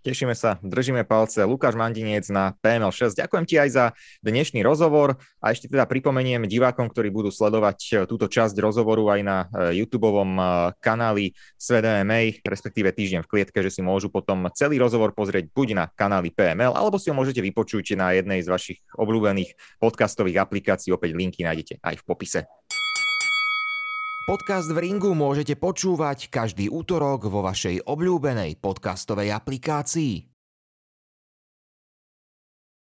Tešíme 0.10 0.34
sa, 0.34 0.58
držíme 0.65 1.06
palce. 1.06 1.45
Lukáš 1.45 1.78
Mandinec 1.78 2.26
na 2.34 2.58
PML6. 2.65 3.13
Ďakujem 3.13 3.45
ti 3.45 3.62
aj 3.62 3.69
za 3.69 3.86
dnešný 4.26 4.65
rozhovor 4.65 5.22
a 5.38 5.54
ešte 5.54 5.69
teda 5.69 5.86
pripomeniem 5.86 6.50
divákom, 6.50 6.89
ktorí 6.89 7.13
budú 7.13 7.30
sledovať 7.30 7.78
e, 7.78 7.93
túto 8.10 8.26
časť 8.26 8.58
rozhovoru 8.58 9.06
aj 9.13 9.22
na 9.22 9.38
e, 9.45 9.78
YouTube 9.78 10.10
e, 10.10 10.26
kanáli 10.82 11.38
Svet 11.62 11.86
respektíve 12.41 12.89
Týždeň 12.89 13.22
v 13.22 13.30
klietke, 13.30 13.62
že 13.62 13.69
si 13.69 13.86
môžu 13.86 14.10
potom 14.10 14.50
celý 14.58 14.82
rozhovor 14.82 15.13
pozrieť 15.13 15.45
buď 15.54 15.78
na 15.78 15.86
kanáli 15.93 16.34
PML, 16.34 16.74
alebo 16.74 16.98
si 16.98 17.13
ho 17.13 17.15
môžete 17.15 17.45
vypočuť 17.45 17.93
na 17.93 18.10
jednej 18.17 18.41
z 18.41 18.50
vašich 18.50 18.82
obľúbených 18.98 19.78
podcastových 19.78 20.41
aplikácií. 20.41 20.89
Opäť 20.89 21.13
linky 21.13 21.45
nájdete 21.45 21.86
aj 21.86 22.02
v 22.02 22.04
popise. 22.10 22.59
Podcast 24.30 24.70
v 24.70 24.86
ringu 24.86 25.18
môžete 25.18 25.58
počúvať 25.58 26.30
každý 26.30 26.70
útorok 26.70 27.26
vo 27.34 27.42
vašej 27.42 27.82
obľúbenej 27.89 28.62
podcastovej 28.62 29.34
aplikácii. 29.34 30.38